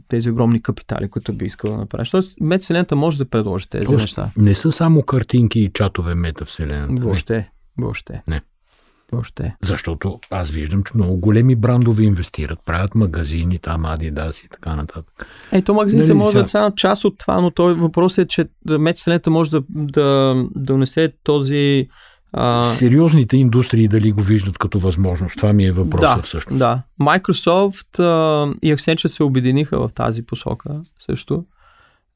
тези 0.08 0.30
огромни 0.30 0.62
капитали, 0.62 1.10
които 1.10 1.34
би 1.34 1.46
искал 1.46 1.72
да 1.72 1.78
направиш. 1.78 2.10
Тоест, 2.10 2.42
Медселената 2.42 2.96
може 2.96 3.18
да 3.18 3.30
предложи 3.30 3.70
тези 3.70 3.86
Тоест, 3.86 4.02
неща. 4.02 4.30
Не 4.38 4.56
са 4.56 4.72
само 4.72 5.02
картинки 5.02 5.60
и 5.60 5.72
чатове 5.74 6.16
метавселената. 6.16 7.08
Въобще, 7.08 7.50
въобще. 7.78 8.22
Не. 8.28 8.42
Въобще. 9.12 9.56
Защото 9.62 10.20
аз 10.30 10.50
виждам, 10.50 10.84
че 10.84 10.92
много 10.96 11.18
големи 11.18 11.56
брандове 11.56 12.04
инвестират, 12.04 12.60
правят 12.66 12.96
магазини, 12.96 13.60
там 13.60 13.84
Adidas 13.84 14.46
и 14.46 14.50
така 14.50 14.76
нататък. 14.76 15.28
Ето 15.52 15.74
магазините 15.74 16.14
Нали, 16.14 16.18
може 16.18 16.38
да 16.38 16.48
са 16.48 16.72
част 16.76 17.06
от 17.06 17.18
това, 17.18 17.42
но 17.42 17.52
той 17.52 17.74
въпрос 17.74 18.18
е, 18.18 18.28
че 18.28 18.46
Медселената 18.66 19.30
може 19.30 19.52
да, 19.52 19.64
да, 19.70 20.36
да 20.56 20.74
унесе 20.74 21.14
този... 21.24 21.88
А, 22.34 22.63
Сериозните 22.63 23.38
индустрии 23.38 23.88
дали 23.88 24.12
го 24.12 24.22
виждат 24.22 24.58
като 24.58 24.80
възможност? 24.80 25.38
Това 25.38 25.54
ми 25.54 25.65
е 25.65 25.72
въпроса 25.72 26.15
да, 26.15 26.22
всъщност. 26.22 26.60
Да. 26.60 26.82
Microsoft 27.02 28.00
а, 28.00 28.54
и 28.62 28.76
Accenture 28.76 29.08
се 29.08 29.24
обединиха 29.24 29.88
в 29.88 29.94
тази 29.94 30.26
посока 30.26 30.82
също 31.00 31.46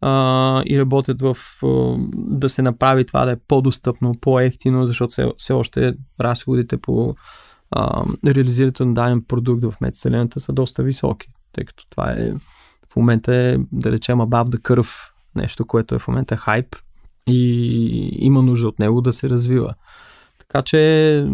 а, 0.02 0.64
и 0.66 0.80
работят 0.80 1.22
в 1.22 1.38
а, 1.64 1.96
да 2.14 2.50
се 2.50 2.62
направи 2.62 3.06
това 3.06 3.26
да 3.26 3.32
е 3.32 3.38
по-достъпно, 3.48 4.12
по-ефтино, 4.22 4.86
защото 4.86 5.12
все, 5.12 5.32
все 5.38 5.54
още 5.54 5.94
разходите 6.22 6.78
по 6.78 7.16
а, 7.72 8.04
реализирането 8.28 8.86
на 8.86 8.94
даден 8.94 9.24
продукт 9.28 9.64
в 9.64 9.74
медселената 9.82 10.40
са 10.40 10.54
доста 10.54 10.84
високи, 10.84 11.28
тъй 11.54 11.66
като 11.66 11.90
това 11.90 12.12
е 12.12 12.32
в 12.90 12.96
момента 12.96 13.36
е, 13.36 13.58
да 13.72 13.92
речем, 13.92 14.18
above 14.18 14.56
the 14.56 14.60
curve, 14.60 15.12
нещо, 15.36 15.66
което 15.66 15.96
е 15.96 16.00
в 16.00 16.08
момента 16.08 16.38
хайп 16.38 16.76
и 17.28 18.10
има 18.20 18.42
нужда 18.42 18.68
от 18.68 18.80
него 18.80 19.02
да 19.02 19.14
се 19.14 19.30
развива. 19.30 19.74
Така 20.40 20.62
че 20.62 21.28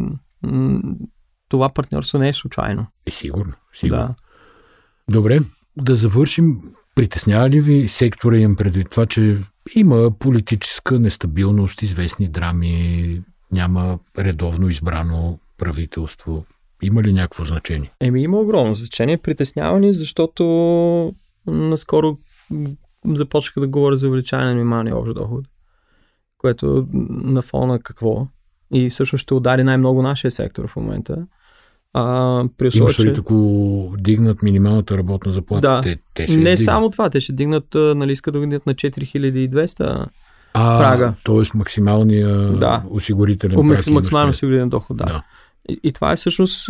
това 1.49 1.69
партньорство 1.69 2.17
не 2.17 2.29
е 2.29 2.33
случайно. 2.33 2.87
Е, 3.05 3.11
сигурно, 3.11 3.53
сигурно. 3.73 4.07
Да. 4.07 4.15
Добре, 5.13 5.39
да 5.77 5.95
завършим. 5.95 6.61
Притеснява 6.95 7.49
ли 7.49 7.61
ви 7.61 7.87
сектора 7.87 8.37
имам 8.37 8.55
предвид 8.55 8.89
това, 8.89 9.05
че 9.05 9.37
има 9.75 10.11
политическа 10.19 10.99
нестабилност, 10.99 11.81
известни 11.81 12.27
драми, 12.27 13.21
няма 13.51 13.99
редовно 14.17 14.69
избрано 14.69 15.39
правителство? 15.57 16.45
Има 16.83 17.03
ли 17.03 17.13
някакво 17.13 17.43
значение? 17.43 17.91
Еми 17.99 18.21
има 18.21 18.37
огромно 18.37 18.75
значение. 18.75 19.17
Притеснява 19.17 19.79
ни, 19.79 19.93
защото 19.93 20.43
наскоро 21.47 22.17
започнаха 23.05 23.59
да 23.59 23.67
говоря 23.67 23.95
за 23.95 24.07
увеличаване 24.07 24.49
на 24.49 24.55
минималния 24.55 24.97
общ 24.97 25.13
доход, 25.13 25.45
което 26.41 26.87
на 27.09 27.41
фона 27.41 27.79
какво? 27.79 28.27
И 28.73 28.89
всъщност 28.89 29.21
ще 29.21 29.33
удари 29.33 29.63
най-много 29.63 30.01
нашия 30.01 30.31
сектор 30.31 30.67
в 30.67 30.75
момента. 30.75 31.17
А, 31.93 32.03
при 32.57 32.67
условие, 32.67 32.83
Имаш 32.83 32.99
ли, 33.01 33.13
че... 33.13 33.19
ако 33.19 33.35
дигнат 33.97 34.43
минималната 34.43 34.97
работна 34.97 35.31
заплата, 35.31 35.67
Да. 35.67 35.81
те, 35.81 35.97
те 36.13 36.27
ще 36.27 36.37
Не 36.37 36.57
само 36.57 36.89
това, 36.89 37.09
те 37.09 37.19
ще 37.21 37.33
дигнат, 37.33 37.65
нали, 37.75 38.11
искат 38.11 38.33
да 38.33 38.39
дигнат 38.39 38.65
на 38.65 38.73
4200 38.75 40.05
а, 40.53 40.79
прага. 40.79 41.13
Т.е. 41.25 41.57
максималния 41.57 42.51
Да. 42.51 42.83
осигурителен 42.89 43.55
по 43.55 43.61
праг. 43.61 43.69
макс- 43.69 43.87
имаш 43.87 43.87
максимално 43.89 44.25
предвид. 44.25 44.35
осигурителен 44.35 44.69
доход. 44.69 44.97
Да. 44.97 45.05
Да. 45.05 45.23
И, 45.69 45.79
и 45.83 45.91
това 45.91 46.11
е 46.11 46.15
всъщност 46.15 46.69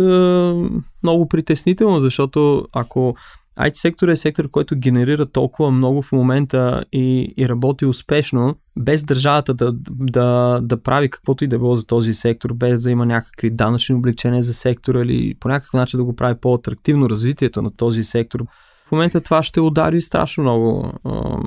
много 1.03 1.27
притеснително, 1.27 1.99
защото 1.99 2.67
ако, 2.73 3.15
IT 3.61 3.73
сектор 3.73 4.07
е 4.07 4.15
сектор, 4.15 4.49
който 4.49 4.75
генерира 4.75 5.25
толкова 5.25 5.71
много 5.71 6.01
в 6.01 6.11
момента 6.11 6.83
и, 6.91 7.33
и 7.37 7.49
работи 7.49 7.85
успешно, 7.85 8.55
без 8.79 9.03
държавата 9.03 9.53
да, 9.53 9.73
да, 9.89 10.59
да 10.63 10.81
прави 10.81 11.09
каквото 11.09 11.43
и 11.43 11.47
да 11.47 11.59
било 11.59 11.75
за 11.75 11.85
този 11.85 12.13
сектор, 12.13 12.53
без 12.53 12.81
да 12.81 12.91
има 12.91 13.05
някакви 13.05 13.49
данъчни 13.49 13.95
облегчения 13.95 14.43
за 14.43 14.53
сектора 14.53 15.01
или 15.01 15.35
по 15.39 15.47
някакъв 15.47 15.73
начин 15.73 15.97
да 15.97 16.03
го 16.03 16.15
прави 16.15 16.35
по-атрактивно 16.41 17.09
развитието 17.09 17.61
на 17.61 17.71
този 17.75 18.03
сектор. 18.03 18.45
В 18.87 18.91
момента 18.91 19.21
това 19.21 19.43
ще 19.43 19.61
удари 19.61 20.01
страшно 20.01 20.43
много 20.43 20.93
а, 21.05 21.37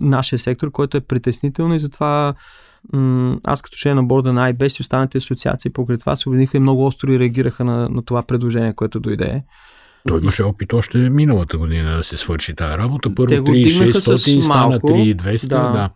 нашия 0.00 0.38
сектор, 0.38 0.70
който 0.70 0.96
е 0.96 1.00
притеснително 1.00 1.74
и 1.74 1.78
затова 1.78 2.34
аз 3.44 3.62
като 3.62 3.76
член 3.76 3.96
на 3.96 4.02
борда 4.02 4.32
на 4.32 4.52
IBES 4.52 4.80
и 4.80 4.82
останалите 4.82 5.18
асоциации 5.18 5.72
покрай 5.72 5.98
това 5.98 6.16
се 6.16 6.28
обвиниха 6.28 6.56
и 6.56 6.60
много 6.60 6.86
остро 6.86 7.12
и 7.12 7.18
реагираха 7.18 7.64
на, 7.64 7.88
на 7.88 8.02
това 8.02 8.22
предложение, 8.22 8.74
което 8.74 9.00
дойде. 9.00 9.42
Той 10.08 10.20
имаше 10.20 10.42
опит 10.42 10.72
още 10.72 10.98
миналата 10.98 11.58
година 11.58 11.96
да 11.96 12.02
се 12.02 12.16
свърши 12.16 12.54
тази 12.54 12.78
работа. 12.78 13.14
Първо 13.14 13.46
3600 13.46 14.40
стана 14.40 14.80
3200. 14.80 15.48
Да. 15.48 15.56
да. 15.56 15.90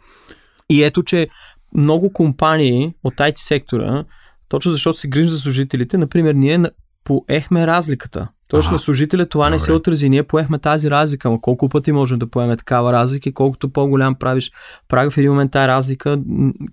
И 0.70 0.84
ето, 0.84 1.02
че 1.02 1.28
много 1.74 2.12
компании 2.12 2.94
от 3.04 3.14
IT 3.14 3.38
сектора, 3.38 4.04
точно 4.48 4.72
защото 4.72 4.98
се 4.98 5.08
грижат 5.08 5.30
за 5.30 5.38
служителите, 5.38 5.98
например, 5.98 6.34
ние 6.34 6.64
поехме 7.04 7.66
разликата. 7.66 8.28
Точно 8.48 8.72
на 8.72 8.78
служителя 8.78 9.26
това 9.26 9.44
Добре. 9.44 9.54
не 9.54 9.58
се 9.58 9.72
отрази. 9.72 10.08
Ние 10.08 10.22
поехме 10.22 10.58
тази 10.58 10.90
разлика, 10.90 11.30
но 11.30 11.40
колко 11.40 11.68
пъти 11.68 11.92
можем 11.92 12.18
да 12.18 12.30
поеме 12.30 12.56
такава 12.56 12.92
разлика 12.92 13.28
и 13.28 13.34
колкото 13.34 13.68
по-голям 13.68 14.14
правиш 14.14 14.50
праг 14.88 15.12
в 15.12 15.18
един 15.18 15.30
момент 15.30 15.52
тази 15.52 15.68
разлика, 15.68 16.18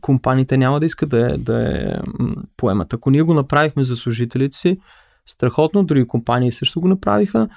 компаниите 0.01 0.57
няма 0.57 0.79
да 0.79 0.85
искат 0.85 1.09
да, 1.09 1.37
да 1.37 1.77
е 1.77 1.99
поемат. 2.57 2.93
Ако 2.93 3.09
ние 3.09 3.21
го 3.21 3.33
направихме 3.33 3.83
за 3.83 3.95
служителите 3.95 4.57
си, 4.57 4.77
страхотно, 5.31 5.83
други 5.83 6.07
компании 6.07 6.51
също 6.51 6.81
го 6.81 6.87
направиха, 6.87 7.47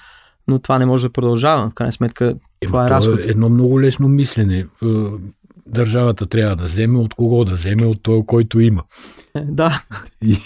но 0.48 0.58
това 0.58 0.78
не 0.78 0.86
може 0.86 1.06
да 1.06 1.12
продължава. 1.12 1.70
В 1.70 1.74
крайна 1.74 1.92
сметка, 1.92 2.34
е, 2.60 2.66
това 2.66 2.86
е 2.86 2.90
разход. 2.90 3.24
Е 3.24 3.28
едно 3.28 3.48
много 3.48 3.80
лесно 3.80 4.08
мислене. 4.08 4.58
Е, 4.58 4.66
държавата 5.66 6.26
трябва 6.26 6.56
да 6.56 6.64
вземе 6.64 6.98
от 6.98 7.14
кого? 7.14 7.44
Да 7.44 7.52
вземе 7.52 7.86
от 7.86 8.02
този, 8.02 8.22
който 8.26 8.60
има. 8.60 8.82
Е, 9.36 9.40
да. 9.40 9.82
И, 10.22 10.36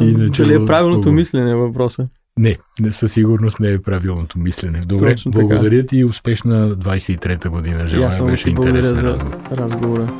иначе, 0.00 0.42
Дали 0.42 0.62
е 0.62 0.66
правилното 0.66 1.12
мислене 1.12 1.54
въпроса? 1.54 2.08
Не, 2.38 2.56
не 2.80 2.92
със 2.92 3.12
сигурност 3.12 3.60
не 3.60 3.72
е 3.72 3.82
правилното 3.82 4.38
мислене. 4.38 4.80
Добре, 4.86 5.14
Точно 5.14 5.30
благодаря 5.30 5.76
така. 5.76 5.86
ти 5.86 5.96
и 5.96 6.04
успешна 6.04 6.76
23-та 6.76 7.48
година. 7.48 7.88
Желая, 7.88 8.24
беше 8.24 8.50
интересен 8.50 8.94
за 8.94 9.18
разговора. 9.50 10.12